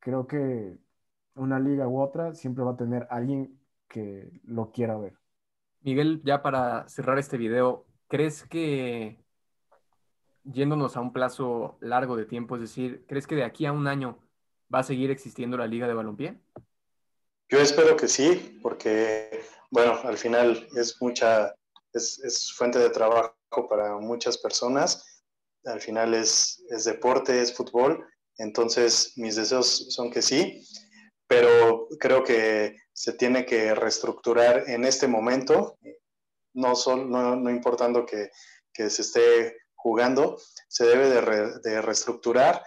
Creo 0.00 0.26
que 0.26 0.78
una 1.34 1.58
liga 1.58 1.86
u 1.88 2.00
otra 2.00 2.34
siempre 2.34 2.64
va 2.64 2.72
a 2.72 2.76
tener 2.76 3.06
alguien 3.10 3.58
que 3.88 4.40
lo 4.44 4.70
quiera 4.70 4.96
ver. 4.96 5.14
Miguel, 5.80 6.20
ya 6.24 6.42
para 6.42 6.88
cerrar 6.88 7.18
este 7.18 7.36
video, 7.36 7.86
¿crees 8.08 8.44
que 8.44 9.18
yéndonos 10.44 10.96
a 10.96 11.00
un 11.00 11.12
plazo 11.12 11.76
largo 11.80 12.16
de 12.16 12.24
tiempo, 12.24 12.56
es 12.56 12.62
decir, 12.62 13.04
¿crees 13.06 13.26
que 13.26 13.36
de 13.36 13.44
aquí 13.44 13.66
a 13.66 13.72
un 13.72 13.86
año 13.86 14.18
va 14.72 14.80
a 14.80 14.84
seguir 14.84 15.10
existiendo 15.10 15.56
la 15.56 15.66
liga 15.66 15.86
de 15.86 15.94
balompié? 15.94 16.38
Yo 17.48 17.58
espero 17.58 17.96
que 17.96 18.08
sí, 18.08 18.58
porque, 18.62 19.40
bueno, 19.70 19.94
al 20.04 20.18
final 20.18 20.66
es 20.76 21.00
mucha, 21.00 21.54
es, 21.92 22.52
fuente 22.56 22.78
de 22.78 22.90
trabajo 22.90 23.34
para 23.68 23.96
muchas 23.98 24.38
personas. 24.38 25.22
Al 25.64 25.80
final 25.80 26.14
es, 26.14 26.64
es 26.70 26.84
deporte, 26.84 27.40
es 27.40 27.54
fútbol. 27.54 28.06
Entonces, 28.36 29.12
mis 29.16 29.36
deseos 29.36 29.92
son 29.94 30.10
que 30.10 30.22
sí, 30.22 30.64
pero 31.26 31.88
creo 31.98 32.22
que 32.22 32.76
se 32.92 33.12
tiene 33.12 33.44
que 33.44 33.74
reestructurar 33.74 34.64
en 34.68 34.84
este 34.84 35.08
momento, 35.08 35.78
no, 36.54 36.74
son, 36.74 37.10
no, 37.10 37.50
importando 37.50 38.06
que, 38.06 38.30
que, 38.72 38.90
se 38.90 39.02
esté 39.02 39.56
jugando, 39.74 40.40
se 40.68 40.86
debe 40.86 41.08
de, 41.08 41.60
de 41.62 41.82
reestructurar, 41.82 42.62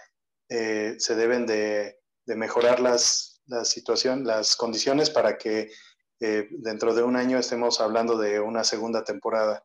eh, 0.48 0.94
se 0.98 1.14
deben 1.14 1.46
de, 1.46 1.98
de 2.26 2.36
mejorar 2.36 2.80
las, 2.80 3.42
la 3.46 3.64
situación, 3.64 4.24
las 4.24 4.56
condiciones 4.56 5.10
para 5.10 5.36
que 5.38 5.70
eh, 6.24 6.46
dentro 6.52 6.94
de 6.94 7.02
un 7.02 7.16
año 7.16 7.36
estemos 7.36 7.80
hablando 7.80 8.16
de 8.16 8.38
una 8.38 8.62
segunda 8.62 9.02
temporada. 9.02 9.64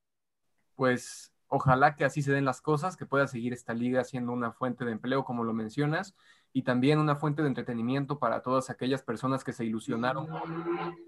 Pues 0.76 1.32
ojalá 1.48 1.96
que 1.96 2.04
así 2.04 2.24
se 2.24 2.32
den 2.32 2.46
las 2.46 2.62
cosas, 2.62 2.98
que 2.98 3.06
pueda 3.06 3.28
seguir 3.28 3.54
esta 3.54 3.76
liga 3.76 4.04
siendo 4.04 4.32
una 4.32 4.52
fuente 4.52 4.84
de 4.84 4.92
empleo, 4.92 5.24
como 5.24 5.44
lo 5.44 5.54
mencionas, 5.54 6.16
y 6.54 6.64
también 6.64 6.98
una 6.98 7.16
fuente 7.16 7.44
de 7.44 7.50
entretenimiento 7.50 8.18
para 8.18 8.42
todas 8.42 8.72
aquellas 8.72 9.04
personas 9.04 9.44
que 9.44 9.54
se 9.54 9.66
ilusionaron 9.66 10.28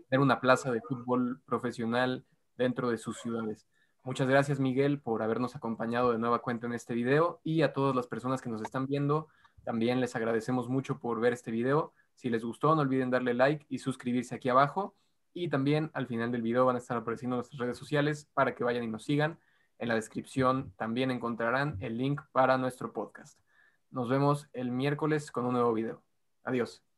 tener 0.07 0.21
una 0.21 0.39
plaza 0.39 0.71
de 0.71 0.81
fútbol 0.81 1.41
profesional 1.47 2.25
dentro 2.55 2.91
de 2.91 2.99
sus 2.99 3.19
ciudades. 3.19 3.65
Muchas 4.03 4.27
gracias, 4.27 4.59
Miguel, 4.59 5.01
por 5.01 5.23
habernos 5.23 5.55
acompañado 5.55 6.11
de 6.11 6.19
nueva 6.19 6.43
cuenta 6.43 6.67
en 6.67 6.73
este 6.73 6.93
video 6.93 7.41
y 7.43 7.63
a 7.63 7.73
todas 7.73 7.95
las 7.95 8.05
personas 8.05 8.43
que 8.43 8.51
nos 8.51 8.61
están 8.61 8.85
viendo. 8.85 9.29
También 9.63 9.99
les 9.99 10.15
agradecemos 10.15 10.69
mucho 10.69 10.99
por 10.99 11.19
ver 11.19 11.33
este 11.33 11.49
video. 11.49 11.91
Si 12.13 12.29
les 12.29 12.45
gustó, 12.45 12.75
no 12.75 12.81
olviden 12.81 13.09
darle 13.09 13.33
like 13.33 13.65
y 13.67 13.79
suscribirse 13.79 14.35
aquí 14.35 14.49
abajo. 14.49 14.93
Y 15.33 15.49
también 15.49 15.91
al 15.93 16.07
final 16.07 16.31
del 16.31 16.41
video 16.41 16.65
van 16.65 16.75
a 16.75 16.79
estar 16.79 16.97
apareciendo 16.97 17.35
nuestras 17.35 17.59
redes 17.59 17.77
sociales 17.77 18.29
para 18.33 18.55
que 18.55 18.63
vayan 18.63 18.83
y 18.83 18.87
nos 18.87 19.05
sigan. 19.05 19.39
En 19.77 19.87
la 19.87 19.95
descripción 19.95 20.73
también 20.77 21.11
encontrarán 21.11 21.77
el 21.79 21.97
link 21.97 22.21
para 22.31 22.57
nuestro 22.57 22.91
podcast. 22.91 23.39
Nos 23.91 24.09
vemos 24.09 24.49
el 24.53 24.71
miércoles 24.71 25.31
con 25.31 25.45
un 25.45 25.53
nuevo 25.53 25.73
video. 25.73 26.03
Adiós. 26.43 26.88